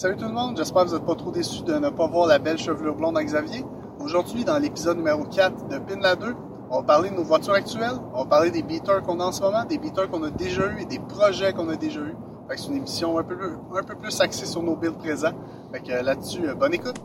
[0.00, 2.28] Salut tout le monde, j'espère que vous n'êtes pas trop déçus de ne pas voir
[2.28, 3.64] la belle chevelure blonde à Xavier.
[3.98, 6.36] Aujourd'hui, dans l'épisode numéro 4 de Pin la 2,
[6.70, 9.32] on va parler de nos voitures actuelles, on va parler des beaters qu'on a en
[9.32, 12.14] ce moment, des beaters qu'on a déjà eu et des projets qu'on a déjà eu.
[12.48, 13.36] c'est une émission un peu,
[13.74, 15.34] un plus axée sur nos builds présents.
[15.72, 17.00] Que là-dessus, euh, bonne écoute!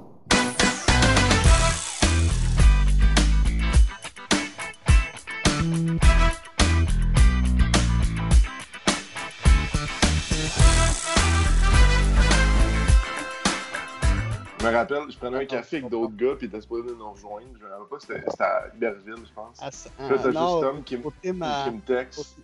[14.64, 17.11] Je me rappelle, je prenais un café avec d'autres gars, puis ils étaient supposés nous
[17.11, 17.50] rejoindre.
[17.60, 19.57] Je me rappelle pas, c'était à Iberville, je pense.
[19.60, 19.69] Ah,
[20.10, 22.38] là, t'as juste Tom qui, me texte.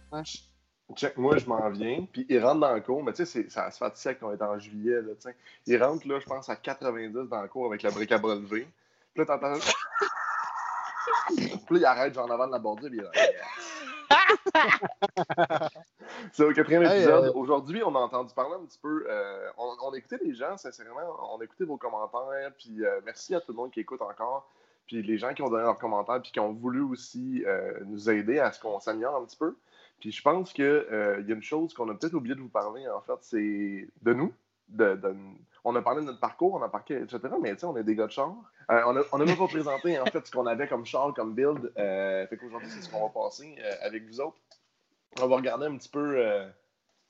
[0.95, 3.71] Check, moi, je m'en viens, puis il rentre dans le cours, mais tu sais, ça
[3.71, 5.35] se fait sec quand on est en juillet, là, tu sais.
[5.66, 8.36] Il rentre, là, je pense, à 90 dans le cours avec la brique à bras.
[8.49, 8.67] Puis
[9.16, 9.53] là, t'entends.
[11.38, 13.05] puis là, il arrête, genre, en avant de la bordure, puis il
[16.31, 17.26] c'est au quatrième épisode.
[17.26, 19.05] Euh, Aujourd'hui, on a entendu parler un petit peu.
[19.09, 21.02] Euh, on, a écouté les gens, sincèrement.
[21.34, 22.52] On a écouté vos commentaires.
[22.58, 24.50] Puis euh, merci à tout le monde qui écoute encore.
[24.88, 26.22] Puis les gens qui ont donné leurs commentaires.
[26.22, 27.44] Puis qui ont voulu aussi
[27.86, 29.56] nous aider à ce qu'on s'améliore un petit peu.
[30.00, 32.88] Puis je pense qu'il y a une chose qu'on a peut-être oublié de vous parler,
[32.88, 34.33] en fait, c'est de nous.
[34.70, 35.00] De,
[35.63, 37.19] on a parlé de notre parcours, on a parlé, etc.
[37.41, 38.33] Mais tu sais, on est des gars de char.
[38.69, 41.71] on n'a même pas présenté, en fait, ce qu'on avait comme char, comme build.
[41.75, 44.39] fait qu'aujourd'hui, c'est ce qu'on va passer avec vous autres
[45.21, 46.47] on va regarder un petit peu, euh,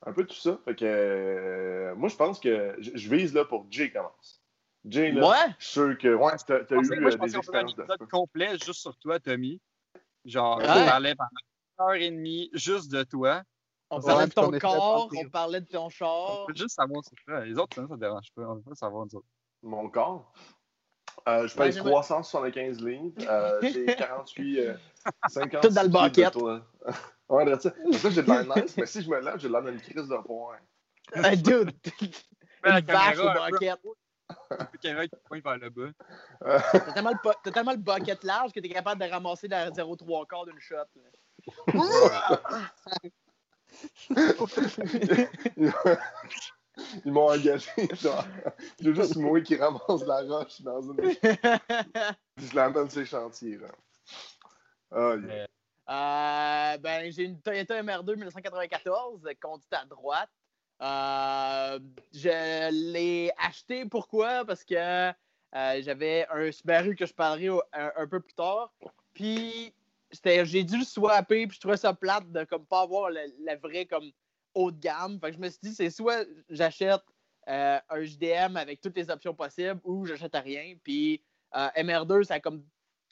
[0.05, 0.57] un peu tout ça.
[0.65, 4.41] Fait que euh, moi, je pense que je, vise là pour Jay commence.
[4.85, 5.55] Jay, là, ouais?
[5.59, 8.09] je suis sûr que ouais, tu as, eu moi, je euh, des expériences un épisode
[8.09, 9.61] complet juste sur toi, Tommy.
[10.25, 13.43] Genre, on parlait pendant une heure et demie juste de toi.
[13.91, 16.41] On parlait de ton corps, on parlait de ton char.
[16.41, 17.43] On peut juste savoir sur toi.
[17.45, 18.43] Les autres, ça ne dérange pas.
[18.43, 19.27] On veut pas savoir nous autres.
[19.63, 20.31] Mon corps?
[21.27, 23.11] Euh, je pèse 375 livres.
[23.21, 24.73] Euh, j'ai 48, euh,
[25.27, 25.61] 50.
[25.61, 26.33] Tout dans le bucket.
[27.29, 27.71] Ouais, de ça.
[27.91, 30.17] ça, j'ai de l'air nice, mais si je me lève, j'ai l'air d'une crise de
[30.23, 30.57] poing.
[31.13, 31.71] Hey, dude!
[32.65, 33.79] Une vache au bucket.
[34.49, 35.91] Une caméra qui pointe vers le bas.
[36.71, 40.45] T'as tellement, le, tellement le bucket large que t'es capable de ramasser la 0,3 quart
[40.45, 40.77] d'une shot.
[47.05, 48.25] Ils m'ont engagé, genre.
[48.79, 51.11] J'ai juste moi qui ramasse la roche dans une.
[52.37, 53.67] je l'emmène sur les chantiers, là.
[54.91, 55.47] Oh, yeah.
[55.89, 60.29] Euh, ben, j'ai une Toyota MR2 1994 conduite à droite.
[60.81, 61.79] Euh,
[62.13, 64.45] je l'ai acheté pourquoi?
[64.45, 68.71] Parce que euh, j'avais un Subaru que je parlerai un, peu plus tard.
[69.13, 69.73] Puis
[70.43, 73.85] j'ai dû le swapper, puis je trouvais ça plate de comme pas avoir la, vraie
[73.85, 74.11] comme
[74.53, 75.19] haut de gamme.
[75.19, 77.01] Fait que je me suis dit, c'est soit j'achète
[77.47, 80.75] un JDM avec toutes les options possibles ou j'achète rien.
[80.83, 81.21] Puis
[81.53, 82.63] MR2, ça a comme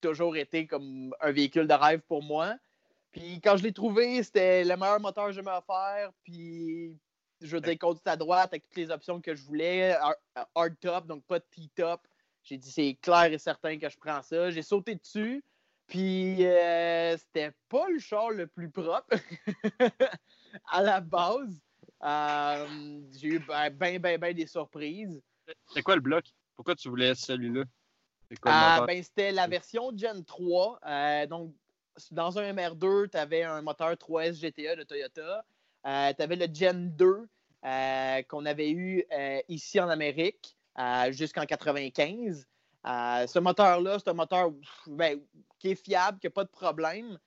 [0.01, 2.55] toujours été comme un véhicule de rêve pour moi.
[3.11, 6.11] Puis quand je l'ai trouvé, c'était le meilleur moteur que j'ai offert.
[6.23, 6.95] Puis
[7.41, 9.95] je veux dire, à droite avec toutes les options que je voulais.
[10.55, 12.01] Hard top, donc pas de T-top.
[12.43, 14.51] J'ai dit, c'est clair et certain que je prends ça.
[14.51, 15.43] J'ai sauté dessus.
[15.87, 19.15] Puis euh, c'était pas le char le plus propre
[20.71, 21.61] à la base.
[22.03, 25.21] Euh, j'ai eu bien, bien, bien ben des surprises.
[25.73, 26.25] C'est quoi le bloc?
[26.55, 27.63] Pourquoi tu voulais celui-là?
[28.43, 30.79] Ah, ben, c'était la version Gen 3.
[30.85, 31.53] Euh, donc,
[32.11, 35.45] dans un MR2, tu avais un moteur 3S GTE de Toyota.
[35.85, 37.29] Tu avais le Gen 2
[37.65, 39.05] euh, qu'on avait eu
[39.47, 40.57] ici en Amérique
[41.11, 42.45] jusqu'en 95.
[42.85, 44.51] Ce moteur-là, c'est un moteur
[44.88, 45.19] ben,
[45.59, 47.17] qui est fiable, qui n'a pas de problème,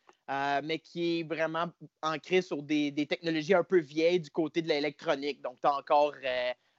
[0.62, 1.66] mais qui est vraiment
[2.02, 5.42] ancré sur des, technologies un peu vieilles du côté de l'électronique.
[5.42, 6.14] Donc, tu as encore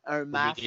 [0.05, 0.57] un MAF.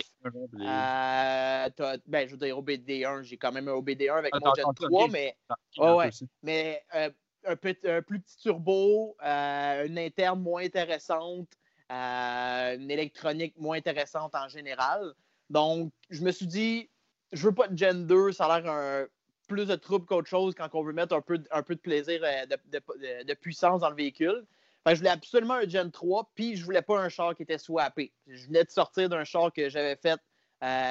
[2.07, 5.37] ben, je veux dire OBD1, j'ai quand même un OBD1 avec mon Gen 3, mais,
[5.79, 6.11] ouais,
[6.43, 7.75] mais un, plus
[8.21, 11.49] petit turbo, euh, une interne moins intéressante,
[11.91, 15.15] euh, une électronique moins intéressante en général.
[15.51, 16.91] Donc, je me suis dit,
[17.35, 19.07] je veux pas de Gen 2, ça a l'air
[19.47, 22.21] plus de trouble qu'autre chose quand on veut mettre un peu, un peu de plaisir,
[22.23, 24.47] euh, de, puissance dans le véhicule.
[24.87, 28.13] je voulais absolument un Gen 3, puis je voulais pas un char qui était swappé.
[28.27, 30.19] Je venais de sortir d'un char que j'avais fait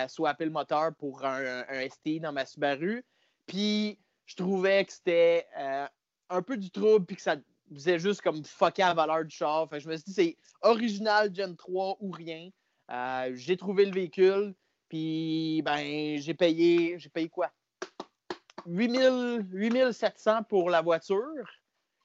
[0.08, 3.04] swapper le moteur pour un, un, ST dans ma Subaru.
[3.48, 3.98] Puis
[4.28, 5.48] je trouvais que c'était
[6.30, 7.38] un peu du trouble puis que ça
[7.74, 9.68] faisait juste comme fucker la valeur du char.
[9.72, 12.50] je me suis dit, c'est original Gen 3 ou rien.
[12.92, 14.54] Euh, j'ai trouvé le véhicule,
[14.94, 17.50] puis ben, j'ai payé, j'ai payé quoi?
[18.68, 21.50] 8000, 8700 pour la voiture.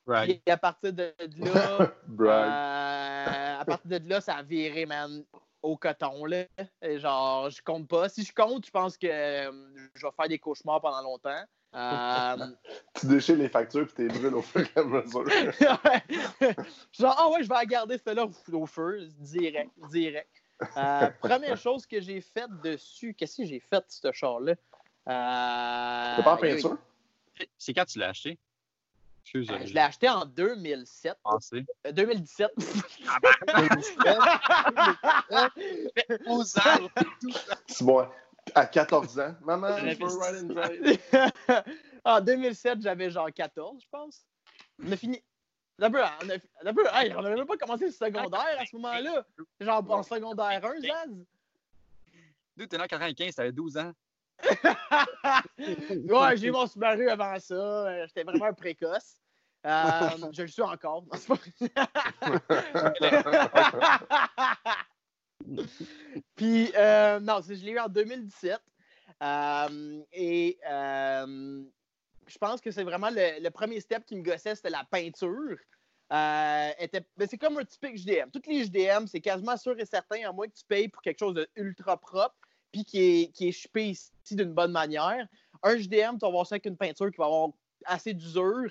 [0.06, 0.40] Right.
[0.46, 5.22] Et à partir de là, euh, à partir de là, ça a viré, man,
[5.60, 6.24] au coton.
[6.24, 6.46] Là.
[6.96, 8.08] genre, je compte pas.
[8.08, 9.52] Si je compte, je pense que euh,
[9.94, 11.44] je vais faire des cauchemars pendant longtemps.
[11.74, 12.36] Euh,
[12.98, 15.28] tu déchires les factures et t'es brûles au fur et à mesure.
[16.92, 20.30] Genre, ah ouais, je vais garder celle-là au feu, direct, direct.
[20.76, 24.52] Euh, première chose que j'ai faite dessus, qu'est-ce que j'ai fait, ce char-là?
[24.52, 26.22] Euh...
[26.22, 26.76] pas en peinture?
[27.56, 28.38] C'est quand tu l'as acheté?
[29.34, 31.18] Euh, je l'ai acheté en 2007.
[31.22, 31.66] Pensez.
[31.92, 32.50] 2017.
[36.26, 36.62] 12 ans.
[37.66, 38.08] C'est bon.
[38.54, 39.34] À 14 ans.
[39.42, 40.98] Maman, je veux ride and drive.
[42.04, 44.24] en 2007, j'avais genre 14, je pense.
[44.82, 45.22] On a fini.
[45.78, 46.34] D'abord, on a,
[47.02, 49.24] hey, on même pas commencé le secondaire à ce moment-là.
[49.60, 51.26] Genre en secondaire 1, Zaz.
[52.56, 53.92] D'où t'es né en 95, t'avais 12 ans.
[55.58, 58.06] ouais, j'ai eu mon Subaru avant ça.
[58.06, 59.20] J'étais vraiment précoce.
[59.66, 61.04] Euh, je le suis encore.
[66.36, 68.60] Puis, euh, non, je l'ai eu en 2017.
[69.22, 71.62] Euh, et euh,
[72.28, 75.56] je pense que c'est vraiment le, premier step qui me gossait, c'était la peinture.
[76.10, 76.70] Euh,
[77.16, 78.30] ben, c'est comme un typique JDM.
[78.30, 81.18] Toutes les JDM, c'est quasiment sûr et certain, à moins que tu payes pour quelque
[81.18, 82.36] chose d'ultra propre,
[82.72, 85.26] puis qui est, qui est chipé ici d'une bonne manière.
[85.62, 87.50] Un JDM, tu vas avoir ça avec une peinture qui va avoir
[87.84, 88.70] assez d'usure,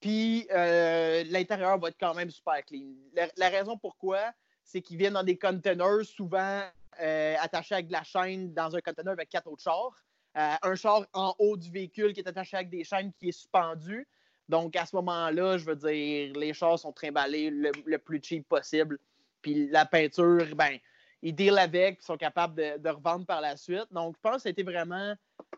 [0.00, 2.94] puis euh, l'intérieur va être quand même super clean.
[3.36, 4.32] La, raison pourquoi,
[4.62, 6.62] c'est qu'ils viennent dans des containers souvent
[7.00, 9.96] euh, attachés avec de la chaîne dans un container avec quatre autres chars.
[10.36, 13.32] Euh, un char en haut du véhicule qui est attaché avec des chaînes qui est
[13.32, 14.06] suspendu.
[14.50, 18.98] Donc, à ce moment-là, je veux dire, les chars sont trimballés le, plus cheap possible.
[19.40, 20.76] Puis la peinture, ben,
[21.22, 23.86] ils deal avec, puis sont capables de, revendre par la suite.
[23.90, 25.14] Donc, je pense que c'était vraiment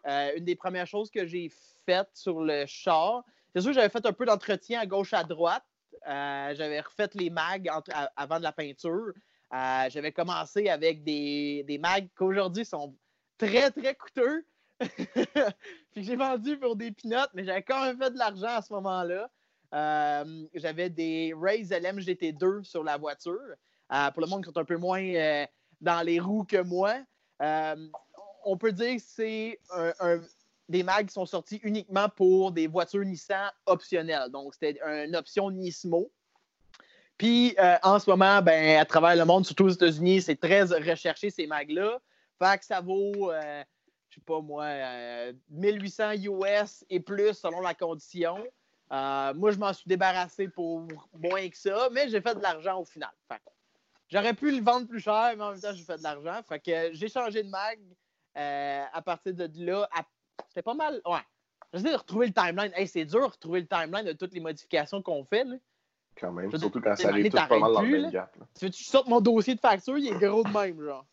[0.06, 1.50] euh, une des premières choses que j'ai
[1.84, 3.24] faites sur le char.
[3.52, 5.64] C'est sûr que j'avais fait un peu d'entretien à gauche à droite.
[6.06, 7.68] Euh, j'avais refait les mags
[8.16, 9.12] avant de la peinture.
[9.50, 12.94] j'avais commencé avec des, des mags qu'aujourd'hui sont
[13.38, 14.44] très, très coûteux.
[15.92, 18.72] puis j'ai vendu pour des pinottes, mais j'avais quand même fait de l'argent à ce
[18.74, 19.30] moment-là.
[19.74, 23.38] Euh, j'avais des Rays LMGT2 sur la voiture.
[23.92, 25.46] Euh, pour le monde qui est un peu moins euh,
[25.80, 26.94] dans les roues que moi,
[28.44, 29.60] on peut dire que c'est
[30.68, 34.30] des mags qui sont sortis uniquement pour des voitures Nissan optionnelles.
[34.30, 36.10] Donc, c'était une option Nismo.
[37.16, 41.30] Puis, en ce moment, ben, à travers le monde, surtout aux États-Unis, c'est très recherché
[41.30, 41.98] ces mags-là.
[42.38, 43.30] Fait que ça vaut
[44.18, 44.66] pas moi,
[45.50, 48.44] 1800 euh, US et plus selon la condition.
[48.92, 52.80] Euh, moi, je m'en suis débarrassé pour moins que ça, mais j'ai fait de l'argent
[52.80, 53.10] au final.
[54.08, 56.40] J'aurais pu le vendre plus cher, mais en même temps, j'ai fait de l'argent.
[56.48, 57.78] Fait que j'ai changé de mag
[58.38, 59.88] euh, à partir de là.
[60.48, 61.00] C'était pas mal.
[61.04, 61.20] Ouais.
[61.74, 62.72] J'essaie de retrouver le timeline.
[62.86, 65.46] c'est dur de retrouver le timeline de toutes les modifications qu'on fait.
[66.18, 68.34] Quand même, surtout quand ça arrive tout pas mal dans le même gap.
[68.58, 71.06] Tu veux que je sorte mon dossier de facture, il est gros de même, genre.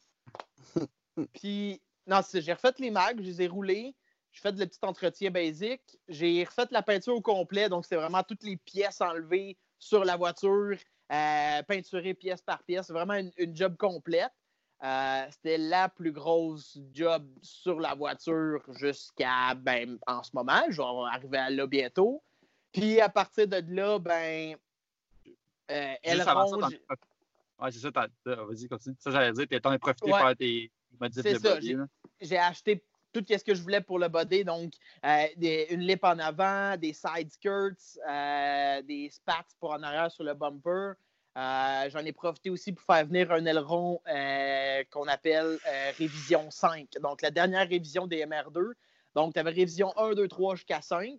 [1.34, 3.96] Puis non, j'ai refait les mags, je les ai roulés.
[4.32, 5.98] J'ai fait le petit entretien basique.
[6.08, 7.70] J'ai refait la peinture au complet.
[7.70, 10.78] Donc, c'est vraiment toutes les pièces enlevées sur la voiture,
[11.12, 12.88] euh, peinturées pièce par pièce.
[12.88, 14.34] C'est vraiment une, job complète.
[14.84, 20.64] Euh, c'était la plus grosse job sur la voiture jusqu'à ben, en ce moment.
[20.70, 22.22] Je vais arriver à là bientôt.
[22.74, 24.58] Puis à partir de là, ben,
[25.72, 26.78] euh, elle ronge.
[27.58, 27.90] Ouais, c'est ça,
[28.26, 28.98] vas-y, continue.
[29.00, 30.20] Ça, j'allais dire, t'es en profité ouais.
[30.20, 30.72] faire tes,
[31.12, 31.58] c'est ça.
[32.22, 32.84] J'ai acheté
[33.16, 34.44] tout ce que je voulais pour le body.
[34.44, 34.74] Donc,
[35.06, 35.26] euh,
[35.70, 40.34] une lip en avant, des side skirts, euh, des spats pour en arrière sur le
[40.34, 40.94] bumper.
[41.38, 44.00] Euh, j'en ai profité aussi pour faire venir un aileron
[44.92, 45.58] qu'on appelle
[45.98, 46.88] révision 5.
[47.02, 48.74] Donc, la dernière révision des MR2.
[49.16, 51.18] Donc, tu avais révision 1, 2, 3 jusqu'à 5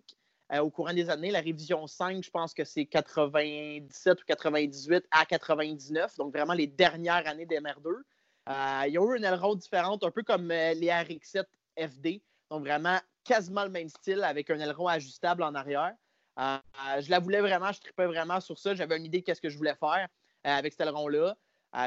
[0.59, 1.31] au courant des années.
[1.31, 6.15] La révision 5, je pense que c'est 97 ou 98 à 99.
[6.17, 8.03] Donc, vraiment les dernières années des MR2.
[8.47, 11.45] Euh, il y a eu une aileron différente, un peu comme euh, les RX-7
[11.77, 12.21] FD.
[12.49, 15.93] Donc, vraiment quasiment le même style avec un aileron ajustable en arrière.
[16.39, 16.57] Euh,
[17.01, 18.73] je la voulais vraiment, je tripais vraiment sur ça.
[18.73, 20.07] J'avais une idée de ce que je voulais faire
[20.43, 21.35] avec cet aileron-là.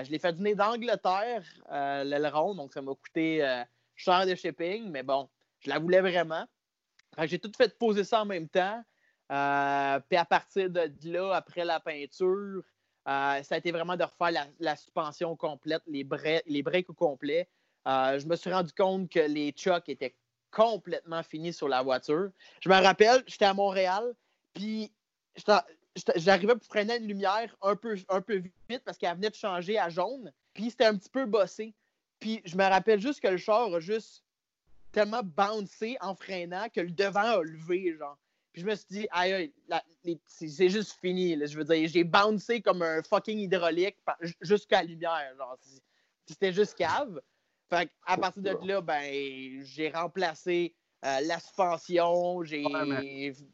[0.05, 1.43] je l'ai fait venir d'Angleterre,
[2.05, 3.63] l'aileron, donc ça m'a coûté
[3.95, 6.45] cher de shipping, mais bon, je la voulais vraiment.
[7.23, 8.83] J'ai tout fait poser ça en même temps.
[9.29, 9.37] puis
[10.19, 12.63] à partir de là, après la peinture,
[13.09, 17.49] euh, ça a été vraiment de refaire la, suspension complète, les, breaks au complet.
[17.89, 20.15] Euh, je me suis rendu compte que les chocs étaient
[20.51, 22.31] complètement finis sur la voiture.
[22.61, 24.15] Je me rappelle, j'étais à Montréal,
[24.53, 24.93] puis
[26.17, 29.79] j'arrivais pour freiner une lumière un peu, un peu vite parce qu'elle venait de changer
[29.79, 31.75] à jaune, puis c'était un petit peu bossé.
[32.19, 34.23] Puis je me rappelle juste que le char a juste
[34.93, 38.19] tellement bouncé en freinant que le devant a levé, genre.
[38.53, 39.53] Puis je me suis dit, aïe,
[40.27, 41.37] c'est juste fini.
[41.47, 43.97] je veux dire, j'ai bouncé comme un fucking hydraulique
[44.41, 45.35] jusqu'à la lumière.
[46.27, 47.21] C'était juste cave.
[47.69, 52.43] Fait à partir de là, ben, j'ai remplacé euh, la suspension.
[52.43, 52.65] J'ai.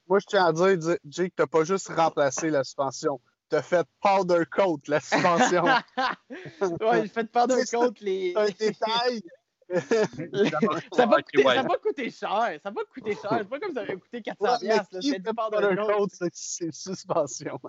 [0.06, 3.20] moi, je tiens à dire, Jake, t'as pas juste remplacé la suspension.
[3.50, 5.64] t'as fait powder coat la suspension.
[6.80, 8.32] ouais, j'ai fait powder coat les.
[8.34, 9.22] un détail.
[9.68, 12.58] Ça va coûter, ça va coûter cher.
[12.62, 13.38] Ça va coûter cher.
[13.38, 16.28] C'est pas comme ça aurait coûté 400 ouais.
[16.32, 17.60] C'est suspension.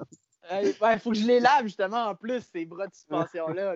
[0.50, 3.76] Il euh, faut que je les lave justement en plus, ces bras de suspension-là.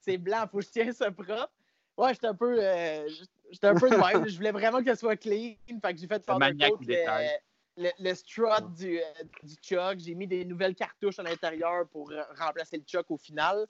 [0.00, 1.50] C'est blanc, faut que je tienne ça propre.
[1.96, 2.58] Ouais, j'étais un peu.
[2.60, 3.08] Euh,
[3.50, 5.54] j'étais un peu de Je voulais vraiment que ça soit clean.
[5.82, 6.78] Fait que j'ai fait powder coat
[7.76, 9.02] le, le, strut du, euh,
[9.44, 9.98] du Chuck.
[9.98, 13.66] J'ai mis des nouvelles cartouches à l'intérieur pour remplacer le Chuck au final.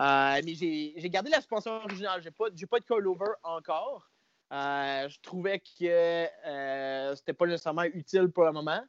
[0.00, 2.22] Euh, mais j'ai gardé la suspension originale.
[2.22, 4.10] J'ai pas, pas de coilover encore.
[4.52, 5.64] Euh, je trouvais que
[7.16, 8.82] c'était pas nécessairement utile pour le moment.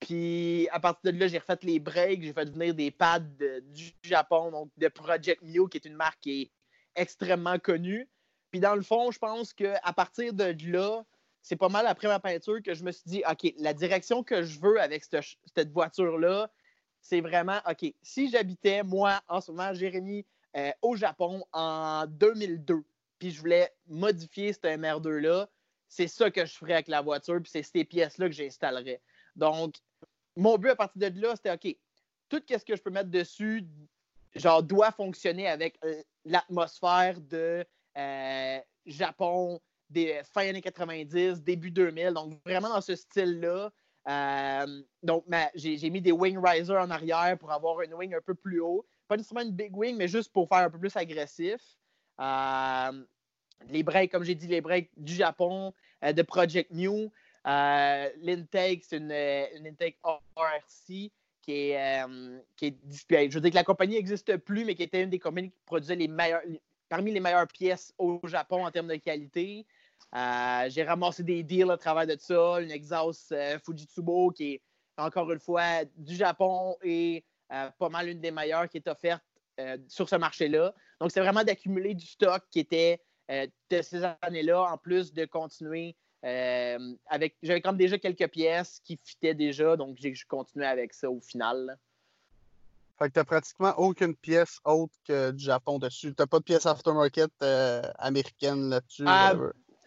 [0.00, 3.92] puis à partir de là, j'ai refait les breaks, j'ai fait venir des pads du
[4.02, 6.52] Japon, donc de Project Mio, qui est une marque qui est
[6.96, 8.08] extrêmement connue.
[8.50, 11.04] Puis dans le fond, je pense qu'à partir de là,
[11.42, 14.42] c'est pas mal après ma peinture que je me suis dit, OK, la direction que
[14.42, 16.50] je veux avec cette, voiture-là,
[17.00, 20.26] c'est vraiment, OK, si j'habitais, moi, en ce moment, Jérémy,
[20.56, 22.84] euh, au Japon en 2002,
[23.18, 25.48] puis je voulais modifier cette MR2-là,
[25.88, 29.00] c'est ça que je ferais avec la voiture, puis c'est ces pièces-là que j'installerais.
[29.36, 29.76] Donc,
[30.36, 31.76] mon but à partir de là, c'était OK,
[32.28, 33.64] tout ce que je peux mettre dessus,
[34.34, 37.64] genre, doit fonctionner avec euh, l'atmosphère de
[37.96, 43.72] euh, Japon, des fin années 90, début 2000, donc vraiment dans ce style-là.
[44.08, 45.24] Euh, donc,
[45.54, 48.86] j'ai mis des wing risers en arrière pour avoir une wing un peu plus haut.
[49.06, 51.60] Pas nécessairement une big wing, mais juste pour faire un peu plus agressif.
[52.20, 53.04] Euh,
[53.68, 55.72] les breaks, comme j'ai dit, les breaks du Japon,
[56.04, 57.10] euh, de Project New.
[57.44, 59.98] L'intake, c'est une, une, intake
[60.80, 61.12] qui
[61.70, 62.04] est,
[62.56, 65.18] qui est Je veux dire que la compagnie n'existe plus, mais qui était une des
[65.18, 66.42] compagnies qui produisait les meilleures,
[66.88, 69.66] parmi les meilleures pièces au Japon en termes de qualité.
[70.14, 74.62] Euh, j'ai ramassé des deals à travers de ça, une exhaust euh, Fujitsubo qui est
[74.96, 79.22] encore une fois du Japon et euh, pas mal une des meilleures qui est offerte
[79.88, 80.72] sur ce marché-là.
[81.00, 85.96] Donc, c'est vraiment d'accumuler du stock qui était de ces années-là, en plus de continuer
[86.22, 87.36] avec.
[87.42, 91.76] J'avais comme déjà quelques pièces qui fitaient déjà, donc j'ai continué avec ça au final.
[93.00, 96.14] Fait que t'as pratiquement aucune pièce autre que du Japon dessus.
[96.14, 97.32] T'as pas de pièce aftermarket
[97.98, 99.02] américaine là-dessus.
[99.08, 99.34] Ah,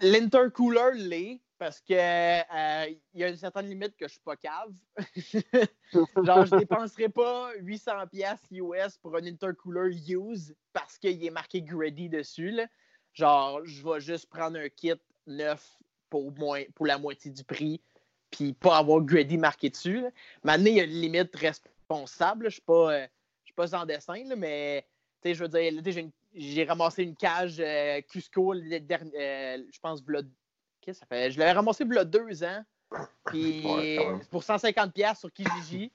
[0.01, 4.35] L'intercooler l'est parce que euh, il y a une certaine limite que je suis pas
[4.35, 4.73] cave.
[6.23, 11.61] Genre, je dépenserai pas 800 pièces US pour un intercooler use parce qu'il est marqué
[11.61, 12.59] Grady dessus.
[13.13, 14.95] Genre, je vais juste prendre un kit
[15.27, 15.77] neuf
[16.09, 17.79] pour, moins, pour la moitié du prix
[18.31, 20.05] puis pas avoir Grady marqué dessus.
[20.43, 22.45] Maintenant, il y a une limite responsable.
[22.45, 23.07] Je suis pas, euh,
[23.43, 24.85] suis pas sans dessin, mais
[25.23, 30.01] je veux dire, j'ai une j'ai ramassé une cage euh, Cusco, euh, je pense,
[30.81, 31.31] Qu'est-ce que ça fait?
[31.31, 32.63] Je l'avais ramassé il y a deux ans.
[33.25, 33.63] Puis
[34.29, 35.91] pour 150$ sur Kijiji.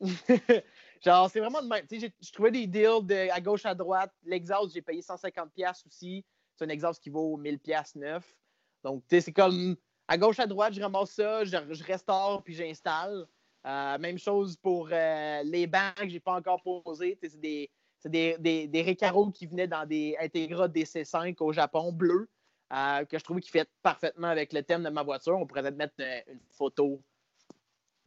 [1.04, 1.84] Genre, c'est vraiment de même.
[1.90, 4.12] Je trouvais des deals de, à gauche, à droite.
[4.24, 6.24] L'exhaust, j'ai payé 150$ aussi.
[6.56, 8.36] C'est un exhaust qui vaut 1000$ neuf.
[8.84, 9.76] Donc, c'est comme
[10.06, 13.26] à gauche, à droite, je ramasse ça, je, restaure puis j'installe.
[13.66, 17.18] Euh, même chose pour les bancs que j'ai pas encore posés.
[17.20, 17.68] C'est des,
[17.98, 22.28] c'est des, des, des Recaro qui venaient dans des Integra DC5 au Japon, bleu,
[22.72, 25.36] euh, que je trouvais qui fait parfaitement avec le thème de ma voiture.
[25.36, 27.02] On pourrait mettre euh, une, photo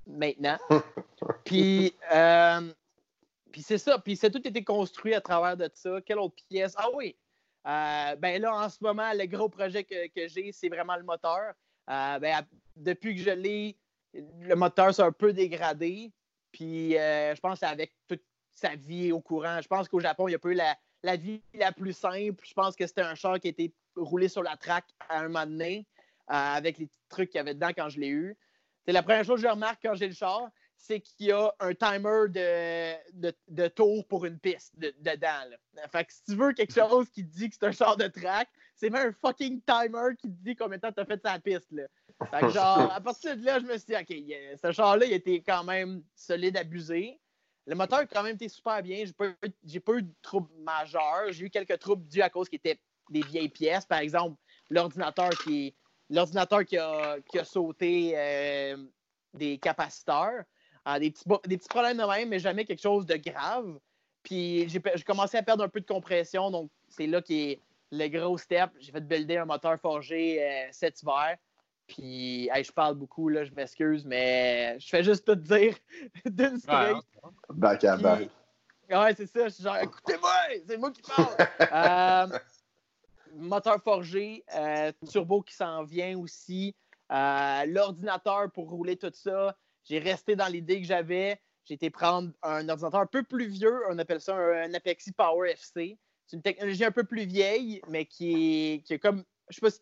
[0.08, 0.58] maintenant.
[1.46, 2.72] puis, euh,
[3.52, 4.00] puis c'est ça.
[4.00, 6.00] Puis c'est tout été construit à travers de ça.
[6.02, 6.74] Quelle autre pièce?
[6.78, 7.18] Ah oui!
[7.64, 11.54] ben là, en ce moment, le gros projet que, que j'ai, c'est vraiment le moteur.
[11.88, 12.46] ben,
[12.76, 13.78] depuis que je l'ai,
[14.14, 16.12] le moteur s'est un peu dégradé.
[16.52, 18.20] Puis je pense qu'avec tout
[18.54, 19.60] sa vie au courant.
[19.62, 20.60] Je pense qu'au Japon, il n'y a pas eu
[21.04, 22.44] la, vie la plus simple.
[22.44, 25.28] Je pense que c'était un char qui a été roulé sur la track à un
[25.28, 25.88] moment donné,
[26.30, 28.38] euh, avec les petits trucs qu'il y avait dedans quand je l'ai eu.
[28.86, 31.54] C'est la première chose que je remarque quand j'ai le char, c'est qu'il y a
[31.60, 35.56] un timer de, de, tour pour une piste dedans.
[35.92, 38.08] Fait que si tu veux quelque chose qui te dit que c'est un char de
[38.08, 41.22] track, c'est même un fucking timer qui te dit combien de temps tu as fait
[41.22, 41.70] sa piste.
[42.32, 45.14] Fait que genre, à partir de là, je me suis dit, OK, ce char-là, il
[45.14, 47.20] était quand même solide abusé.
[47.72, 49.06] Le moteur a quand même été super bien.
[49.64, 51.32] J'ai pas, eu de troubles majeurs.
[51.32, 52.78] J'ai eu quelques troubles dus à cause qui étaient
[53.10, 53.86] des vieilles pièces.
[53.86, 54.36] Par exemple,
[54.70, 55.74] l'ordinateur qui,
[56.10, 58.76] l'ordinateur qui a, sauté euh,
[59.34, 60.44] des capaciteurs.
[60.86, 63.80] Euh, des, petits, des petits problèmes de même, mais jamais quelque chose de grave.
[64.22, 67.62] Puis j'ai commencé à perdre un peu de compression, donc c'est là qui est
[67.92, 68.72] le gros step.
[68.80, 71.38] J'ai fait builder un moteur forgé euh, cet hiver.
[71.92, 75.76] Puis, je parle beaucoup, là, je m'excuse, mais je fais juste tout dire
[76.26, 77.04] d'une strike.
[77.50, 78.30] back à back.
[78.90, 79.50] Ouais, c'est ça.
[79.50, 80.32] Je suis genre, écoutez-moi,
[80.66, 81.36] c'est moi qui parle.
[82.32, 82.40] euh,
[83.36, 86.74] moteur forgé, euh, turbo qui s'en vient aussi.
[87.12, 89.58] Euh, l'ordinateur pour rouler tout ça.
[89.84, 91.42] J'ai resté dans l'idée que j'avais.
[91.66, 95.52] j'ai été prendre un ordinateur un peu plus vieux, on appelle ça un, Apexi Power
[95.52, 95.98] FC.
[96.26, 99.26] C'est une technologie un peu plus vieille, mais qui est, comme.
[99.50, 99.82] Je sais pas si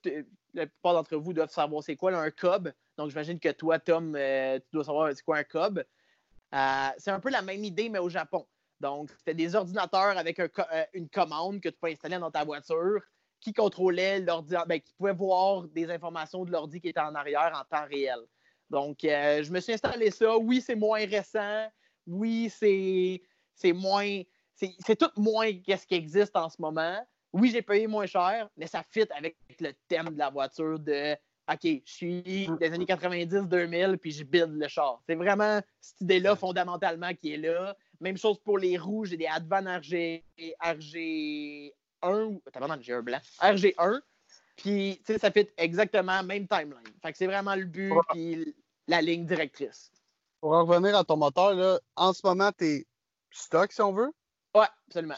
[0.53, 2.71] la plupart d'entre vous doivent savoir c'est quoi un cob.
[2.97, 5.83] Donc, j'imagine que toi, Tom, euh, tu dois savoir c'est quoi un cob.
[6.53, 8.47] Euh, c'est un peu la même idée, mais au Japon.
[8.79, 10.47] Donc, c'était des ordinateurs avec euh,
[10.93, 13.01] une commande que tu peux installer dans ta voiture
[13.41, 17.51] qui contrôlait l'ordi, ben, qui pouvait voir des informations de l'ordi qui était en arrière
[17.55, 18.19] en temps réel.
[18.69, 20.37] Donc, je me suis installé ça.
[20.37, 21.67] Oui, c'est moins récent.
[22.05, 24.21] Oui, c'est moins.
[24.53, 26.99] C'est tout moins qu'est-ce qui existe en ce moment.
[27.31, 31.15] Oui, j'ai payé moins cher, mais ça fit avec le thème de la voiture de
[31.51, 35.01] OK, je suis des années 90-2000 puis je build le char.
[35.07, 37.75] C'est vraiment cette idée-là fondamentalement qui est là.
[37.99, 40.23] Même chose pour les roues, j'ai des Advan RG,
[40.63, 41.71] RG1
[42.03, 42.41] ou.
[42.81, 43.19] j'ai un blanc.
[43.41, 43.99] RG1.
[44.57, 46.83] Puis, tu sais, ça fait exactement même timeline.
[47.01, 48.55] Fait que c'est vraiment le but puis
[48.87, 49.91] la ligne directrice.
[50.41, 52.87] Pour en revenir à ton moteur, là, en ce moment, tu es
[53.31, 54.11] stock, si on veut?
[54.55, 55.15] Oui, absolument.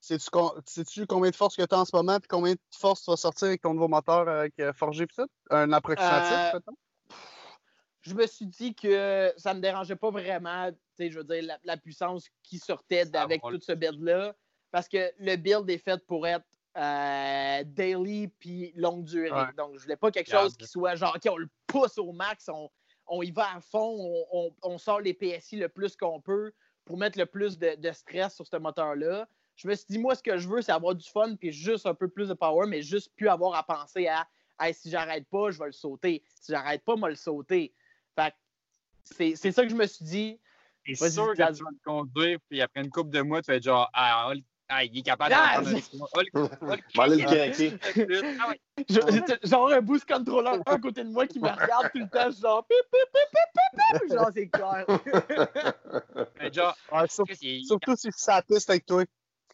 [0.00, 3.10] Sais-tu combien de force que tu as en ce moment, puis combien de force tu
[3.10, 5.26] vas sortir avec ton nouveau moteur avec euh, forgé, puis ça?
[5.50, 6.78] Un approximatif, euh, peut-être?
[8.02, 11.76] Je me suis dit que ça ne me dérangeait pas vraiment, je veux dire, la,
[11.76, 14.34] puissance qui sortait ah, avec tout ce build-là,
[14.70, 19.52] parce que le build est fait pour être euh, daily puis longue durée.
[19.56, 22.48] Donc, je voulais pas quelque chose qui soit genre, OK, on le pousse au max,
[23.08, 24.24] on, y va à fond,
[24.62, 26.52] on sort les PSI le plus qu'on peut
[26.84, 29.28] pour mettre le plus de, stress sur ce moteur-là.
[29.56, 31.86] Je me suis dit, moi, ce que je veux, c'est avoir du fun puis juste
[31.86, 34.26] un peu plus de power, mais juste plus avoir à penser à
[34.72, 36.22] si j'arrête pas, je vais le sauter.
[36.40, 37.74] Si j'arrête pas, moi le sauter.
[38.14, 38.34] Fait
[39.34, 40.40] c'est ça que je me suis dit.
[40.94, 43.56] C'est sûr que tu vas te conduire, puis après une couple de mois, tu vas
[43.56, 44.32] être genre, ah,
[44.72, 45.80] ah il est capable ah, de le
[49.44, 52.66] Genre un boost controller à côté de moi qui me regarde tout le temps, genre,
[52.66, 54.86] pip, pip, pip, pip, pip, genre, c'est clair.
[56.52, 56.76] genre,
[57.64, 59.04] surtout si ça piste avec toi.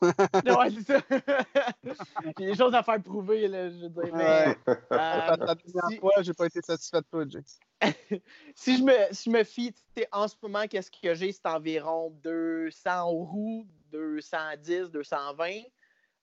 [0.02, 1.00] Ouais, c'est ça.
[2.38, 4.14] J'ai des choses à faire prouver, là, je veux dire.
[4.14, 7.42] Mais, euh, la dernière fois, j'ai pas été satisfait de toi, Jay.
[8.54, 9.74] si, je me, si je me fie,
[10.12, 11.32] en ce moment, qu'est-ce que j'ai?
[11.32, 15.44] C'est environ 200 roues, 210, 220.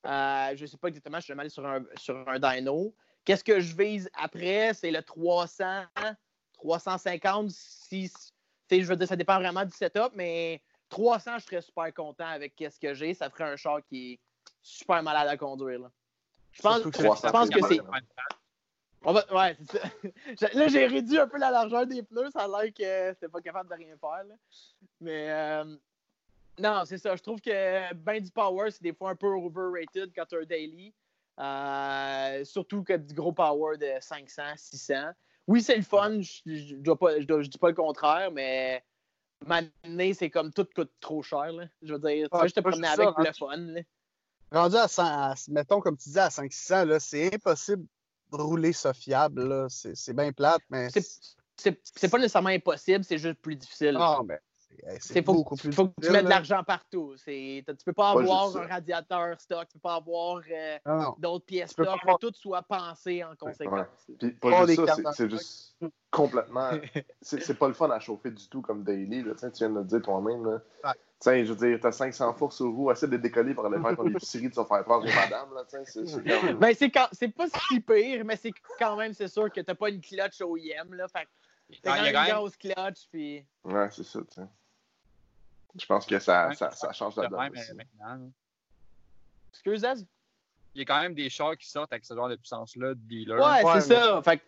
[0.06, 2.94] Euh, je ne sais pas exactement, je suis mal sur un, sur un dyno.
[3.24, 4.72] Qu'est-ce que je vise après?
[4.74, 5.84] C'est le 300,
[6.54, 7.50] 350.
[7.50, 8.10] Si,
[8.70, 12.54] je veux dire, ça dépend vraiment du setup, mais 300, je serais super content avec
[12.58, 13.14] ce que j'ai.
[13.14, 14.20] Ça ferait un char qui est
[14.62, 15.80] super malade à conduire.
[16.52, 17.80] Je pense, je pense que c'est.
[19.04, 20.48] Ouais, c'est ça.
[20.54, 22.30] Là, j'ai réduit un peu la largeur des pneus.
[22.30, 24.24] Ça a l'air que c'était pas capable de rien faire.
[25.00, 25.76] Mais euh,
[26.58, 27.14] non, c'est ça.
[27.14, 30.40] Je trouve que ben du power, c'est des fois un peu overrated quand tu as
[30.40, 30.92] un daily.
[31.38, 34.94] Euh, surtout que du gros power de 500, 600.
[35.46, 36.20] Oui, c'est le fun.
[36.20, 38.82] Je ne dis pas le contraire, mais
[39.46, 41.52] M'amener, c'est comme tout coûte trop cher.
[41.52, 41.64] Là.
[41.82, 43.56] Je veux dire, je te promener avec le fun.
[43.56, 43.80] Là.
[44.52, 47.84] Rendu à 100, mettons, comme tu dis, à 500, c'est impossible
[48.32, 49.66] de rouler ça fiable.
[49.68, 50.88] C'est bien plate, mais.
[51.56, 53.92] C'est pas nécessairement impossible, c'est juste plus difficile.
[53.92, 54.38] Non, mais
[55.00, 55.68] c'est beaucoup plus.
[55.68, 57.14] Il faut que tu mettes de l'argent partout.
[57.24, 60.78] Tu peux pas avoir un radiateur stock, tu peux pas avoir euh,
[61.18, 61.88] d'autres pièces stock.
[62.02, 63.86] Il faut que tout soit pensé en conséquence.
[64.18, 65.76] Puis pas juste ça, c'est juste
[66.10, 66.70] complètement.
[67.20, 69.22] c'est pas le fun à chauffer du tout comme daily.
[69.22, 69.34] Là.
[69.34, 70.60] Tu viens de le dire toi-même.
[71.18, 73.96] Tiens, je veux dire, t'as 500 forces au roue, essaie de décoller pour aller faire
[73.96, 77.08] ton épicerie, tu vas faire peur aux madames, là, c'est Ben, c'est quand...
[77.34, 80.92] pas si pire, mais c'est quand même, c'est sûr que t'as pas une clutch OEM,
[80.92, 81.26] là, fait
[81.82, 83.46] t'as quand même une grosse clutch, puis...
[83.64, 84.46] Ouais, c'est ça, tu sais.
[85.78, 88.32] Je pense que ça, ça, ça change la donne.
[89.52, 89.94] Excuse, moi
[90.74, 93.00] Il y a quand même des chars qui sortent avec ce genre de puissance-là de
[93.00, 93.38] dealer.
[93.38, 94.22] Ouais, c'est ça.
[94.22, 94.42] Fait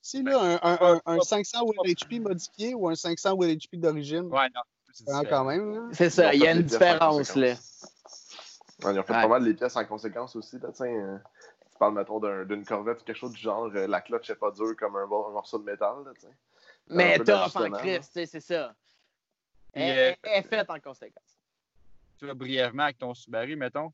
[0.00, 4.26] aussi, là, un, un, un 500 HP modifié ou un 500 HP d'origine.
[4.32, 4.62] Ouais, non.
[4.92, 5.90] C'est quand même.
[5.92, 7.54] C'est ça, il y a une différence, là.
[8.82, 10.58] Ouais, ils ont fait pas mal les pièces en conséquence aussi.
[10.58, 11.18] Là, euh,
[11.70, 14.50] tu parles, mettons, d'une corvette ou quelque chose du genre, euh, la cloche n'est pas
[14.50, 15.96] dure comme un, morceau de métal.
[16.04, 16.12] Là,
[16.88, 18.74] Mais top en Christ, c'est ça.
[19.72, 21.38] Elle, est faite en conséquence.
[22.18, 23.92] Tu vas brièvement avec ton Subaru, mettons.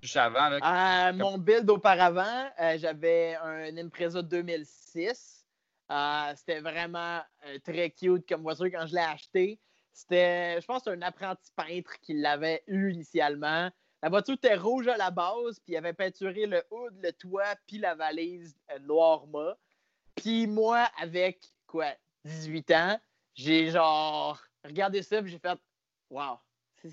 [0.00, 0.52] Juste avant.
[0.52, 5.44] Euh, mon build auparavant, euh, j'avais un Impreza 2006.
[5.90, 7.20] Euh, c'était vraiment
[7.64, 9.58] très cute comme voiture quand je l'ai acheté.
[9.92, 13.70] C'était, je pense, un apprenti peintre qui l'avait eu initialement.
[14.00, 17.56] La voiture était rouge à la base, puis il avait peinturé le hood, le toit,
[17.66, 19.58] puis la valise noir mat.
[20.14, 21.86] Puis moi, avec quoi,
[22.24, 23.00] 18 ans,
[23.34, 25.58] j'ai genre regardé ça, puis j'ai fait
[26.10, 26.38] Wow,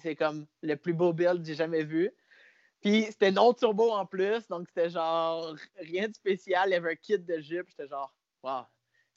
[0.02, 2.12] c'est comme le plus beau build que j'ai jamais vu.
[2.82, 6.70] Puis c'était non turbo en plus, donc c'était genre rien de spécial.
[6.70, 8.66] Il y avait un kit de jupe, j'étais genre Wow,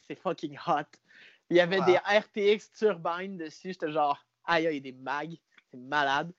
[0.07, 0.87] c'est fucking hot.
[1.51, 3.73] Il y avait des RTX turbines dessus.
[3.73, 5.37] J'étais genre, aïe, il y a des mags.
[5.71, 6.33] C'est malade.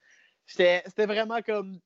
[0.46, 1.80] C'était vraiment comme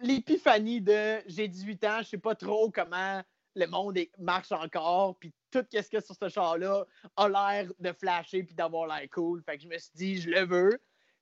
[0.00, 3.22] l'épiphanie de j'ai 18 ans, je sais pas trop comment
[3.54, 6.84] le monde marche encore, puis tout ce qu'il y a sur ce char-là
[7.16, 9.42] a l'air de flasher puis d'avoir l'air cool.
[9.42, 10.80] Fait que je me suis dit, je le veux.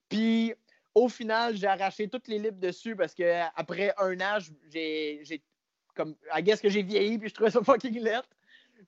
[0.09, 0.55] Puis
[0.95, 4.39] au final, j'ai arraché toutes les lips dessus parce que après un an,
[4.71, 5.43] j'ai
[5.95, 8.29] comme I guess que j'ai vieilli puis je trouvais ça fucking lettre.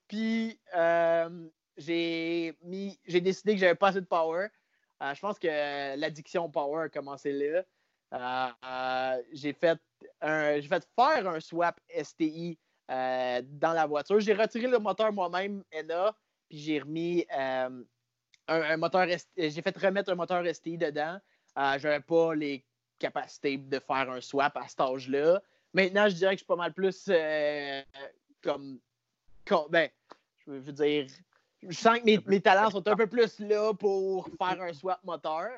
[0.08, 4.48] Puis euh, j'ai mis j'ai décidé que j'avais pas assez de power.
[5.02, 7.62] Euh, je pense que l'addiction power a commencé là.
[8.12, 9.78] Euh, j'ai fait
[10.22, 14.20] j'ai fait faire un swap STI dans la voiture.
[14.20, 16.14] J'ai retiré le moteur moi-même, ENA,
[16.48, 17.26] puis j'ai remis
[18.48, 21.18] un, moteur j'ai fait remettre un moteur STI dedans.
[21.58, 22.64] Euh, je n'avais pas les
[22.98, 25.40] capacités de faire un swap à cet âge-là.
[25.72, 27.82] Maintenant, je dirais que je suis pas mal plus euh,
[28.42, 28.80] comme,
[29.70, 29.88] Ben,
[30.46, 31.06] je veux dire,
[31.62, 35.50] je sens que mes, talents sont un peu plus là pour faire un swap moteur.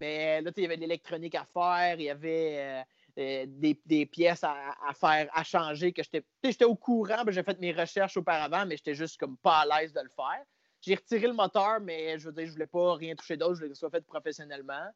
[0.00, 2.84] Mais là, il y avait de l'électronique à faire, il y avait
[3.18, 7.72] euh, des, pièces à, faire, à changer, que j'étais au courant, ben, j'ai fait mes
[7.72, 10.44] recherches auparavant, mais j'étais juste comme pas à l'aise de le faire.
[10.82, 13.60] J'ai retiré le moteur, mais je veux dire, je voulais pas rien toucher d'autre, je
[13.60, 14.90] voulais que ce soit fait professionnellement.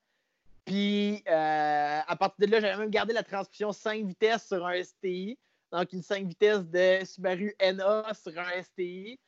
[0.67, 4.83] Puis, euh, à partir de là, j'avais même gardé la transmission 5 vitesses sur un
[4.83, 5.39] STI.
[5.73, 9.19] Donc, une 5 vitesses de Subaru NA sur un STI.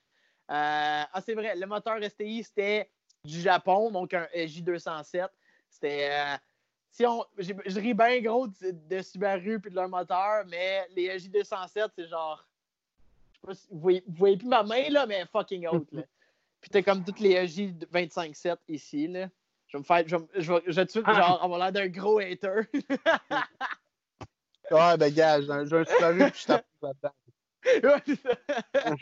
[0.51, 2.91] Euh, ah, c'est vrai, le moteur STI, c'était
[3.25, 5.29] du Japon, donc un J207.
[5.71, 6.39] C'était.
[6.93, 11.89] Si on, je ris bien gros de, Subaru puis de leur moteur, mais les J207,
[11.97, 12.47] c'est genre.
[13.33, 15.91] Je sais pas si, vous, voyez, voyez plus ma main, là, mais fucking haute.
[15.91, 16.03] Là.
[16.61, 19.09] Puis t'as comme toutes les J257 ici.
[19.09, 19.29] Là.
[19.67, 20.05] Je vais me faire.
[20.07, 22.61] Je, je, je, vais tout de suite, genre, avoir l'air d'un gros hater.
[24.71, 27.13] ouais, ben, gars, j'ai un Subaru, puis je tape là-dedans.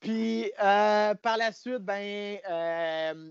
[0.00, 3.30] puis, euh, par la suite, ben, euh,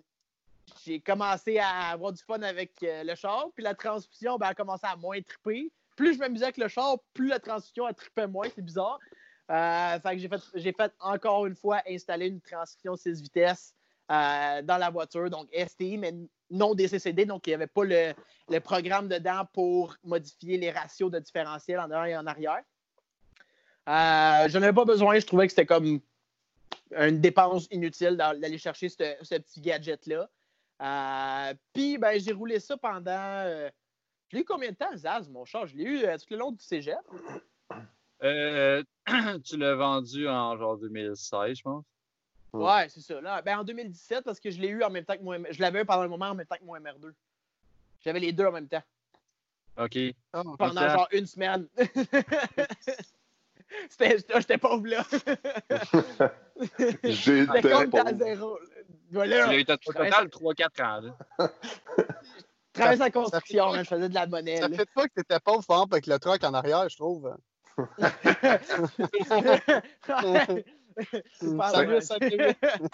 [0.86, 4.54] j'ai commencé à avoir du fun avec euh, le char, puis la transmission, ben, a
[4.54, 5.72] commencé à moins triper.
[5.96, 9.00] Plus je m'amusais avec le char, plus la transmission a trippé moins, c'est bizarre.
[9.48, 13.76] fait que j'ai fait, encore une fois installer une transmission 6 vitesses
[14.10, 16.14] dans la voiture, donc STI, mais
[16.54, 21.20] non DCCD, donc il n'y avait pas le, programme dedans pour modifier les ratios de
[21.20, 22.62] différentiel en arrière et en arrière.
[23.90, 26.00] Euh, je n'en avais pas besoin, je trouvais que c'était comme
[26.96, 28.96] une dépense inutile d'aller chercher ce,
[29.38, 30.30] petit gadget-là.
[30.84, 33.02] Euh, puis, ben, j'ai roulé ça pendant.
[33.08, 33.70] Euh,
[34.30, 35.68] je l'ai eu combien de temps, Zaz, mon char?
[35.68, 36.98] Je l'ai eu tout le long du cégep.
[38.22, 41.84] tu l'as vendu en genre 2016, je pense.
[42.54, 43.20] Ouais, c'est ça.
[43.20, 45.38] Là, ben, en 2017, parce que je l'ai eu en même temps que moi.
[45.50, 47.12] Je l'avais eu pendant un moment en même temps que mon MR2.
[48.02, 48.84] J'avais les deux en même temps.
[49.78, 49.98] OK.
[50.34, 51.68] Ah, pendant genre une semaine.
[54.00, 55.04] J'étais pauvre là.
[57.04, 58.06] J'étais pauvre.
[58.06, 58.60] à zéro.
[59.14, 59.48] Voilà.
[59.48, 61.02] Tu eu au total 3-4 ans.
[61.02, 61.50] Là.
[62.74, 64.58] Travaille sa construction, ça, je faisais de la monnaie.
[64.58, 67.36] Ça fait pas que t'étais pauvre, fort avec le truck en arrière, je trouve.
[71.40, 71.48] tu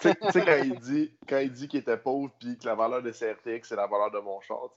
[0.00, 3.10] sais, quand il dit quand il dit qu'il était pauvre puis que la valeur de
[3.10, 4.70] CRTX, c'est la valeur de mon char,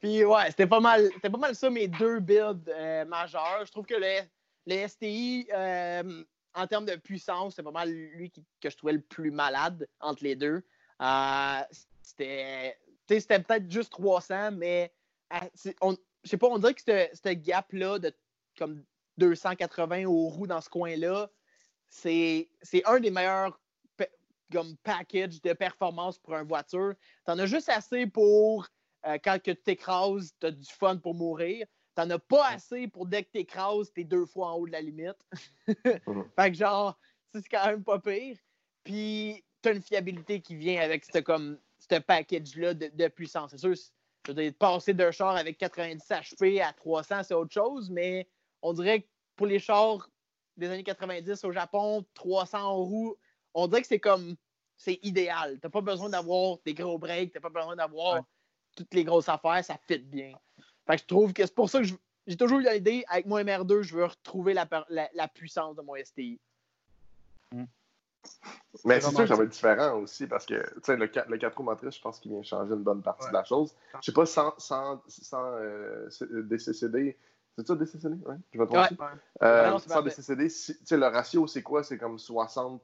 [0.00, 3.64] puis ouais, c'était pas mal c'était pas mal ça mes deux builds euh, majeurs.
[3.66, 4.20] Je trouve que le,
[4.66, 6.22] le STI euh,
[6.54, 10.24] en termes de puissance, c'est pas mal lui que je trouvais le plus malade entre
[10.24, 10.64] les deux.
[11.00, 11.60] Euh,
[12.02, 12.76] c'était
[13.16, 14.92] peut-être juste 300, mais
[15.32, 15.72] je
[16.24, 18.14] sais pas, on dirait que ce gap-là de
[18.58, 18.84] comme
[19.18, 21.30] 280 aux roues dans ce coin-là,
[21.88, 22.48] c'est
[22.84, 23.58] un des meilleurs
[24.52, 26.94] comme package de performance pour une voiture.
[27.24, 28.68] Tu en as juste assez pour
[29.06, 31.66] euh, quand tu t'écrases, tu as du fun pour mourir.
[31.96, 34.66] Tu n'en as pas assez pour dès que t'écrases, tu es deux fois en haut
[34.66, 35.18] de la limite.
[35.66, 36.24] Mhm.
[36.38, 36.98] fait que genre,
[37.32, 38.36] c'est quand même pas pire.
[38.84, 43.50] Puis tu as une fiabilité qui vient avec ce, comme, ce package-là de, puissance.
[43.50, 47.52] C'est sûr, je veux dire, passer d'un char avec 90 HP à 300, c'est autre
[47.52, 48.28] chose, mais
[48.62, 50.08] on dirait que pour les chars
[50.56, 53.16] des années 90 au Japon, 300 roues,
[53.54, 54.36] on dirait que c'est comme,
[54.76, 55.58] c'est idéal.
[55.60, 58.22] T'as pas besoin d'avoir des gros breaks, t'as pas besoin d'avoir
[58.76, 60.32] toutes les grosses affaires, ça fit bien.
[60.86, 61.86] Fait que je trouve que c'est pour ça que
[62.26, 66.38] j'ai toujours eu l'idée, avec mon MR2, je veux retrouver la, puissance de mon STI.
[67.52, 67.64] Hmm.
[68.84, 71.64] Mais c'est sûr que ça va être différent aussi parce que le, le 4 roues
[71.64, 73.74] motrices, je pense qu'il vient changer une bonne partie de la chose.
[74.00, 77.16] Je sais pas, sans, sans, sans euh, DCCD,
[77.58, 78.16] c'est ça, DCCD?
[78.26, 78.94] Oui, je vais tromper.
[78.98, 79.06] Ouais.
[79.42, 80.48] Euh, sans DCCD,
[80.92, 81.82] le ratio, c'est quoi?
[81.84, 82.80] C'est comme 60-40?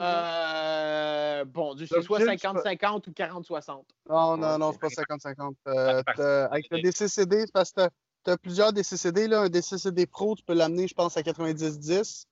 [0.00, 3.84] Euh, bon, c'est soit 50-50 ou 40-60.
[4.08, 5.54] Non, non, non, c'est pas 50-50.
[5.68, 7.88] Euh, avec le DCCD, c'est parce que
[8.24, 9.28] tu as plusieurs DCCD.
[9.28, 9.42] Là.
[9.42, 12.24] Un DCCD Pro, tu peux l'amener, je pense, à 90-10.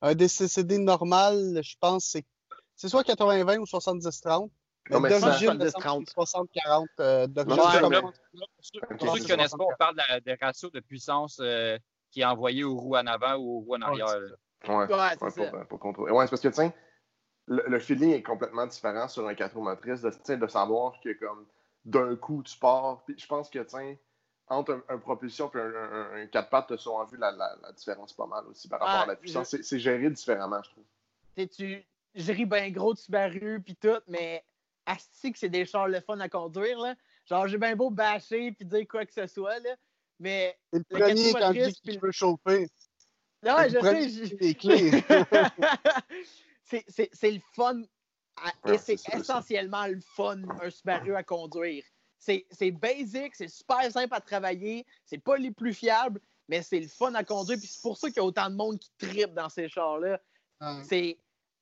[0.00, 2.24] Un DCCD normal, je pense, c'est
[2.78, 4.50] c'est soit 80-20 ou 70-30.
[4.90, 8.12] Non, mais ça- il me semble que c'est 60-40 euh, ça, Pour
[8.60, 11.78] ceux pour ceux qui ne connaissent pas, on parle de des ratios de puissance euh,
[12.10, 14.06] qui est envoyé aux roues en avant ou aux roues en arrière.
[14.06, 14.14] là.
[14.66, 15.64] Ouais, Ouais, ouais, c'est pour, ça.
[15.66, 16.12] pour contrôler.
[16.12, 16.72] Ouais, c'est parce que, tiens,
[17.46, 21.12] le, le feeling est complètement différent sur un 4 roues motrices, de, de savoir que,
[21.18, 21.46] comme,
[21.84, 23.02] d'un coup, tu pars.
[23.04, 23.96] Puis je pense que, tiens,
[24.48, 27.30] entre un, un propulsion et un, un, un 4 pattes, tu as souvent vu la,
[27.32, 29.48] la, la différence pas mal aussi par rapport Ah, à la puissance.
[29.48, 30.84] C'est- C'est géré différemment, je trouve.
[31.36, 34.42] Tu sais, tu je ris bien gros de Subaru puis tout, mais
[34.88, 36.94] asti que c'est des chars le fun à conduire, là.
[37.26, 39.76] Genre, j'ai bien beau bâcher puis dire quoi que ce soit, là.
[40.18, 42.68] Mais, C'est le premier quand puis qu'il veut chauffer.
[43.44, 44.08] non, C'est je sais,
[46.64, 47.82] c'est- c'est c'est le fun.
[48.36, 51.84] à- Ouais, et c'est essentiellement le fun, un Subaru à conduire.
[52.18, 56.80] C'est c'est basic, c'est super simple à travailler, c'est pas les plus fiables, mais c'est
[56.80, 57.58] le fun à conduire.
[57.58, 60.20] Puis c'est pour ça qu'il y a autant de monde qui tripe dans ces chars-là.
[60.60, 60.82] Ouais.
[60.84, 61.18] C'est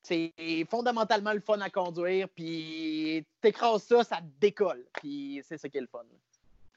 [0.06, 0.32] c'est
[0.70, 4.84] fondamentalement le fun à conduire, puis t'écrases ça, ça décolle.
[4.94, 6.02] Puis c'est ça qui est le fun.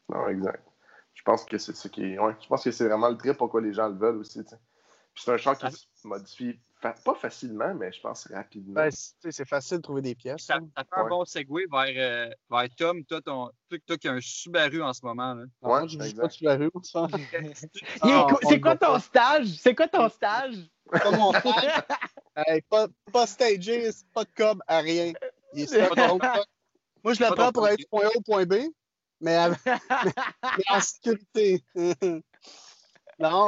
[0.10, 0.63] Non, exact.
[1.13, 2.20] Je pense que c'est ce qui est.
[2.20, 4.42] Ouais, je pense que c'est vraiment le trip pourquoi les gens le veulent aussi.
[4.44, 8.74] Puis c'est un char qui se modifie fa- pas facilement, mais je pense rapidement.
[8.76, 10.44] Ben, c'est facile de trouver des pièces.
[10.44, 10.68] Ça, hein.
[10.78, 11.10] ça fait un Ouais.
[11.10, 13.04] bon segue vers, euh, vers Tom.
[13.04, 15.34] Toi, ton, toi, toi qui as un Subaru en ce moment.
[15.34, 15.44] Là.
[15.62, 16.70] Ouais, je ne pas de Subaru.
[16.84, 17.08] ça.
[18.02, 19.48] Ah, c'est quoi ton stage?
[19.60, 20.56] C'est quoi ton stage?
[20.89, 21.84] Pas mon frère.
[22.47, 25.12] Hey, pas, pas stagé, c'est pas de cob à rien.
[25.54, 25.95] Il est
[27.04, 28.54] Moi, je Pas prends pour du point A au point B,
[29.19, 29.38] mais,
[30.69, 31.63] en sécurité.
[31.75, 32.21] non,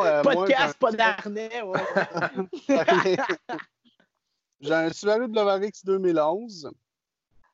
[0.04, 1.62] euh, pas moi, de casque, pas d'harnais.
[1.62, 1.80] Ouais.
[4.62, 6.72] j'ai un- Subaru WRX 2011